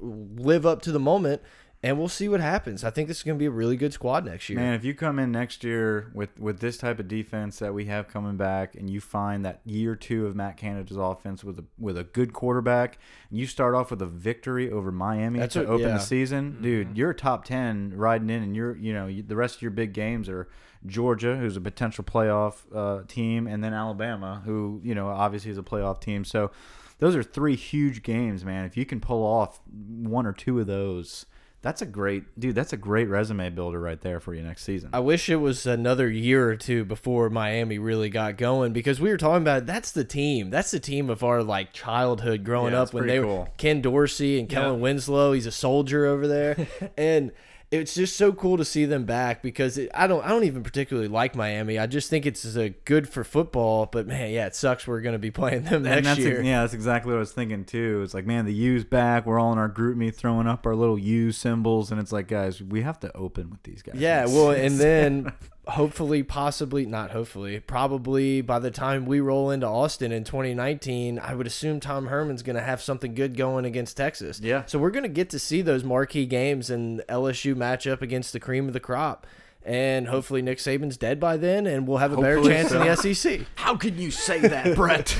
live 0.00 0.66
up 0.66 0.82
to 0.82 0.90
the 0.90 0.98
moment 0.98 1.42
and 1.84 1.98
we'll 1.98 2.08
see 2.08 2.28
what 2.28 2.40
happens. 2.40 2.84
I 2.84 2.90
think 2.90 3.08
this 3.08 3.16
is 3.18 3.22
going 3.24 3.36
to 3.36 3.42
be 3.42 3.46
a 3.46 3.50
really 3.50 3.76
good 3.76 3.92
squad 3.92 4.24
next 4.24 4.48
year. 4.48 4.58
Man, 4.58 4.74
if 4.74 4.84
you 4.84 4.94
come 4.94 5.18
in 5.18 5.32
next 5.32 5.64
year 5.64 6.10
with 6.14 6.38
with 6.38 6.60
this 6.60 6.78
type 6.78 7.00
of 7.00 7.08
defense 7.08 7.58
that 7.58 7.74
we 7.74 7.86
have 7.86 8.08
coming 8.08 8.36
back, 8.36 8.76
and 8.76 8.88
you 8.88 9.00
find 9.00 9.44
that 9.44 9.60
year 9.64 9.96
two 9.96 10.26
of 10.26 10.36
Matt 10.36 10.56
Canada's 10.56 10.96
offense 10.96 11.42
with 11.42 11.58
a 11.58 11.64
with 11.78 11.98
a 11.98 12.04
good 12.04 12.32
quarterback, 12.32 12.98
and 13.30 13.38
you 13.38 13.46
start 13.46 13.74
off 13.74 13.90
with 13.90 14.00
a 14.00 14.06
victory 14.06 14.70
over 14.70 14.92
Miami 14.92 15.40
That's 15.40 15.54
to 15.54 15.60
what- 15.60 15.68
open 15.68 15.88
yeah. 15.88 15.94
the 15.94 16.00
season, 16.00 16.58
dude, 16.62 16.96
you're 16.96 17.12
top 17.12 17.44
ten 17.44 17.92
riding 17.96 18.30
in, 18.30 18.42
and 18.42 18.54
you're 18.54 18.76
you 18.76 18.92
know 18.92 19.06
you, 19.06 19.22
the 19.22 19.36
rest 19.36 19.56
of 19.56 19.62
your 19.62 19.72
big 19.72 19.92
games 19.92 20.28
are 20.28 20.48
Georgia, 20.86 21.36
who's 21.36 21.56
a 21.56 21.60
potential 21.60 22.04
playoff 22.04 22.62
uh, 22.74 23.04
team, 23.06 23.46
and 23.46 23.62
then 23.62 23.74
Alabama, 23.74 24.42
who 24.44 24.80
you 24.84 24.94
know 24.94 25.08
obviously 25.08 25.50
is 25.50 25.58
a 25.58 25.62
playoff 25.62 26.00
team. 26.00 26.24
So 26.24 26.50
those 26.98 27.16
are 27.16 27.22
three 27.24 27.56
huge 27.56 28.04
games, 28.04 28.44
man. 28.44 28.64
If 28.64 28.76
you 28.76 28.86
can 28.86 29.00
pull 29.00 29.24
off 29.24 29.60
one 29.66 30.26
or 30.26 30.32
two 30.32 30.60
of 30.60 30.68
those. 30.68 31.26
That's 31.62 31.80
a 31.80 31.86
great 31.86 32.24
dude. 32.38 32.56
That's 32.56 32.72
a 32.72 32.76
great 32.76 33.08
resume 33.08 33.48
builder 33.50 33.80
right 33.80 34.00
there 34.00 34.18
for 34.18 34.34
you 34.34 34.42
next 34.42 34.64
season. 34.64 34.90
I 34.92 34.98
wish 34.98 35.28
it 35.28 35.36
was 35.36 35.64
another 35.64 36.10
year 36.10 36.48
or 36.50 36.56
two 36.56 36.84
before 36.84 37.30
Miami 37.30 37.78
really 37.78 38.10
got 38.10 38.36
going 38.36 38.72
because 38.72 39.00
we 39.00 39.10
were 39.10 39.16
talking 39.16 39.42
about 39.42 39.64
that's 39.64 39.92
the 39.92 40.02
team. 40.04 40.50
That's 40.50 40.72
the 40.72 40.80
team 40.80 41.08
of 41.08 41.22
our 41.22 41.42
like 41.42 41.72
childhood 41.72 42.42
growing 42.42 42.72
Yeah, 42.72 42.82
up 42.82 42.92
when 42.92 43.06
they 43.06 43.20
were. 43.20 43.46
Ken 43.58 43.80
Dorsey 43.80 44.40
and 44.40 44.48
Kellen 44.48 44.80
Winslow. 44.80 45.32
He's 45.32 45.46
a 45.46 45.52
soldier 45.52 46.04
over 46.04 46.26
there, 46.26 46.66
and 46.96 47.30
it's 47.72 47.94
just 47.94 48.16
so 48.16 48.32
cool 48.32 48.58
to 48.58 48.66
see 48.66 48.84
them 48.84 49.04
back 49.04 49.42
because 49.42 49.78
it, 49.78 49.90
I 49.94 50.06
don't 50.06 50.22
I 50.24 50.28
don't 50.28 50.44
even 50.44 50.62
particularly 50.62 51.08
like 51.08 51.34
Miami. 51.34 51.78
I 51.78 51.86
just 51.86 52.10
think 52.10 52.26
it's 52.26 52.44
uh, 52.54 52.68
good 52.84 53.08
for 53.08 53.24
football. 53.24 53.86
But 53.86 54.06
man, 54.06 54.30
yeah, 54.30 54.46
it 54.46 54.54
sucks 54.54 54.86
we're 54.86 55.00
going 55.00 55.14
to 55.14 55.18
be 55.18 55.30
playing 55.32 55.64
them 55.64 55.76
and 55.76 55.84
next 55.84 56.06
that's 56.06 56.20
year. 56.20 56.42
yeah, 56.42 56.60
that's 56.60 56.74
exactly 56.74 57.10
what 57.10 57.16
I 57.16 57.20
was 57.20 57.32
thinking 57.32 57.64
too. 57.64 58.02
It's 58.04 58.12
like, 58.12 58.26
man, 58.26 58.44
the 58.44 58.52
U's 58.52 58.84
back. 58.84 59.24
We're 59.24 59.40
all 59.40 59.52
in 59.52 59.58
our 59.58 59.70
GroupMe 59.70 60.14
throwing 60.14 60.46
up 60.46 60.66
our 60.66 60.76
little 60.76 60.98
U 60.98 61.32
symbols, 61.32 61.90
and 61.90 61.98
it's 61.98 62.12
like, 62.12 62.28
guys, 62.28 62.62
we 62.62 62.82
have 62.82 63.00
to 63.00 63.16
open 63.16 63.48
with 63.50 63.62
these 63.62 63.80
guys. 63.80 63.94
Yeah, 63.96 64.26
well, 64.26 64.50
and 64.50 64.78
then 64.78 65.32
hopefully, 65.68 66.22
possibly, 66.22 66.86
not 66.86 67.10
hopefully, 67.12 67.60
probably 67.60 68.40
by 68.40 68.58
the 68.58 68.70
time 68.70 69.06
we 69.06 69.20
roll 69.20 69.50
into 69.50 69.66
Austin 69.66 70.10
in 70.10 70.24
2019, 70.24 71.18
I 71.18 71.34
would 71.34 71.46
assume 71.46 71.80
Tom 71.80 72.06
Herman's 72.06 72.42
going 72.42 72.56
to 72.56 72.62
have 72.62 72.82
something 72.82 73.14
good 73.14 73.36
going 73.36 73.64
against 73.64 73.96
Texas. 73.96 74.40
Yeah. 74.40 74.64
So 74.66 74.78
we're 74.78 74.90
going 74.90 75.04
to 75.04 75.08
get 75.08 75.30
to 75.30 75.38
see 75.38 75.62
those 75.62 75.84
marquee 75.84 76.26
games 76.26 76.70
and 76.70 77.00
LSU 77.08 77.56
match 77.56 77.86
up 77.86 78.02
against 78.02 78.32
the 78.32 78.40
cream 78.40 78.66
of 78.66 78.72
the 78.72 78.80
crop. 78.80 79.26
And 79.64 80.08
hopefully 80.08 80.42
Nick 80.42 80.58
Saban's 80.58 80.96
dead 80.96 81.20
by 81.20 81.36
then, 81.36 81.68
and 81.68 81.86
we'll 81.86 81.98
have 81.98 82.12
a 82.12 82.16
better 82.16 82.34
Hopefully 82.36 82.54
chance 82.54 82.72
in 82.72 82.80
the 82.80 83.14
SEC. 83.14 83.42
how 83.54 83.76
can 83.76 83.96
you 83.96 84.10
say 84.10 84.40
that, 84.40 84.74
Brett? 84.74 85.16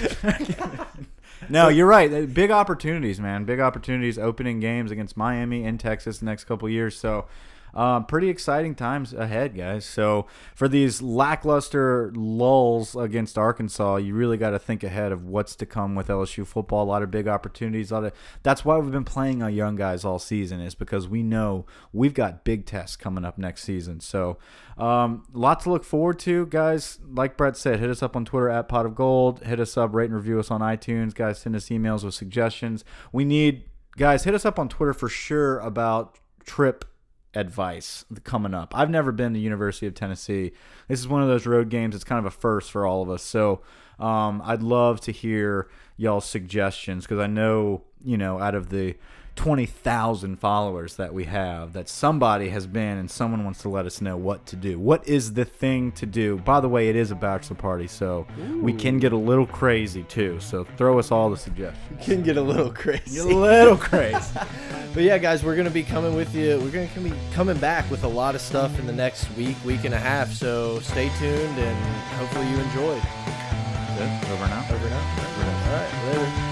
no, 1.48 1.68
you're 1.68 1.86
right. 1.86 2.32
Big 2.34 2.50
opportunities, 2.50 3.20
man. 3.20 3.44
Big 3.44 3.60
opportunities. 3.60 4.18
Opening 4.18 4.58
games 4.58 4.90
against 4.90 5.16
Miami 5.16 5.64
and 5.64 5.78
Texas 5.78 6.18
the 6.18 6.24
next 6.24 6.44
couple 6.44 6.68
years. 6.68 6.96
So. 6.96 7.26
Um, 7.74 8.04
pretty 8.04 8.28
exciting 8.28 8.74
times 8.74 9.14
ahead, 9.14 9.56
guys. 9.56 9.84
So 9.84 10.26
for 10.54 10.68
these 10.68 11.00
lackluster 11.00 12.12
lulls 12.14 12.94
against 12.94 13.38
Arkansas, 13.38 13.96
you 13.96 14.14
really 14.14 14.36
got 14.36 14.50
to 14.50 14.58
think 14.58 14.84
ahead 14.84 15.12
of 15.12 15.24
what's 15.24 15.56
to 15.56 15.66
come 15.66 15.94
with 15.94 16.08
LSU 16.08 16.46
football. 16.46 16.84
A 16.84 16.84
lot 16.84 17.02
of 17.02 17.10
big 17.10 17.28
opportunities. 17.28 17.90
A 17.90 17.94
lot 17.94 18.04
of 18.04 18.12
that's 18.42 18.64
why 18.64 18.76
we've 18.78 18.92
been 18.92 19.04
playing 19.04 19.42
our 19.42 19.50
young 19.50 19.76
guys 19.76 20.04
all 20.04 20.18
season 20.18 20.60
is 20.60 20.74
because 20.74 21.08
we 21.08 21.22
know 21.22 21.64
we've 21.92 22.14
got 22.14 22.44
big 22.44 22.66
tests 22.66 22.96
coming 22.96 23.24
up 23.24 23.38
next 23.38 23.64
season. 23.64 24.00
So 24.00 24.38
um, 24.76 25.24
lot 25.32 25.60
to 25.60 25.70
look 25.70 25.84
forward 25.84 26.18
to, 26.20 26.46
guys. 26.46 26.98
Like 27.06 27.36
Brett 27.36 27.56
said, 27.56 27.80
hit 27.80 27.90
us 27.90 28.02
up 28.02 28.16
on 28.16 28.24
Twitter 28.24 28.48
at 28.48 28.68
Pot 28.68 28.86
of 28.86 28.94
Gold. 28.94 29.44
Hit 29.44 29.60
us 29.60 29.76
up, 29.76 29.94
rate 29.94 30.06
and 30.06 30.14
review 30.14 30.38
us 30.38 30.50
on 30.50 30.60
iTunes, 30.60 31.14
guys. 31.14 31.38
Send 31.38 31.56
us 31.56 31.66
emails 31.66 32.04
with 32.04 32.14
suggestions. 32.14 32.84
We 33.12 33.24
need 33.24 33.64
guys. 33.96 34.24
Hit 34.24 34.34
us 34.34 34.44
up 34.44 34.58
on 34.58 34.68
Twitter 34.68 34.92
for 34.94 35.08
sure 35.08 35.58
about 35.58 36.18
trip 36.44 36.84
advice 37.34 38.04
coming 38.24 38.54
up. 38.54 38.76
I've 38.76 38.90
never 38.90 39.12
been 39.12 39.32
to 39.34 39.40
University 39.40 39.86
of 39.86 39.94
Tennessee. 39.94 40.52
This 40.88 41.00
is 41.00 41.08
one 41.08 41.22
of 41.22 41.28
those 41.28 41.46
road 41.46 41.68
games. 41.68 41.94
It's 41.94 42.04
kind 42.04 42.18
of 42.18 42.26
a 42.26 42.30
first 42.30 42.70
for 42.70 42.86
all 42.86 43.02
of 43.02 43.10
us. 43.10 43.22
So 43.22 43.62
um, 43.98 44.42
I'd 44.44 44.62
love 44.62 45.00
to 45.02 45.12
hear 45.12 45.68
y'all's 46.02 46.24
suggestions 46.24 47.04
because 47.04 47.20
I 47.20 47.28
know 47.28 47.82
you 48.04 48.16
know 48.18 48.40
out 48.40 48.54
of 48.54 48.70
the 48.70 48.96
twenty 49.36 49.66
thousand 49.66 50.36
followers 50.40 50.96
that 50.96 51.14
we 51.14 51.24
have, 51.24 51.72
that 51.72 51.88
somebody 51.88 52.50
has 52.50 52.66
been 52.66 52.98
and 52.98 53.10
someone 53.10 53.44
wants 53.44 53.62
to 53.62 53.68
let 53.68 53.86
us 53.86 54.00
know 54.00 54.16
what 54.16 54.44
to 54.46 54.56
do. 54.56 54.78
What 54.78 55.06
is 55.08 55.34
the 55.34 55.44
thing 55.44 55.92
to 55.92 56.04
do? 56.04 56.38
By 56.38 56.60
the 56.60 56.68
way, 56.68 56.88
it 56.88 56.96
is 56.96 57.10
a 57.12 57.14
bachelor 57.14 57.56
party, 57.56 57.86
so 57.86 58.26
we 58.60 58.72
can 58.72 58.98
get 58.98 59.12
a 59.12 59.16
little 59.16 59.46
crazy 59.46 60.02
too. 60.02 60.40
So 60.40 60.64
throw 60.76 60.98
us 60.98 61.10
all 61.10 61.30
the 61.30 61.36
suggestions. 61.36 62.04
Can 62.04 62.22
get 62.22 62.36
a 62.36 62.42
little 62.42 62.72
crazy. 62.72 63.20
A 63.20 63.24
little 63.24 63.76
crazy. 63.76 64.38
But 64.94 65.04
yeah, 65.04 65.16
guys, 65.16 65.42
we're 65.42 65.56
gonna 65.56 65.70
be 65.70 65.84
coming 65.84 66.14
with 66.14 66.34
you. 66.34 66.60
We're 66.60 66.70
gonna 66.70 67.08
be 67.08 67.14
coming 67.32 67.56
back 67.56 67.90
with 67.90 68.04
a 68.04 68.08
lot 68.08 68.34
of 68.34 68.42
stuff 68.42 68.78
in 68.78 68.86
the 68.86 68.92
next 68.92 69.26
week, 69.38 69.56
week 69.64 69.84
and 69.84 69.94
a 69.94 69.98
half. 69.98 70.30
So 70.34 70.80
stay 70.80 71.08
tuned, 71.18 71.58
and 71.58 71.78
hopefully 72.18 72.46
you 72.50 72.58
enjoyed. 72.58 73.02
Good. 73.96 74.32
Over 74.32 74.48
now. 74.48 74.66
Over 74.70 74.90
now. 74.90 75.61
All 75.72 75.78
right, 75.78 76.04
later. 76.04 76.51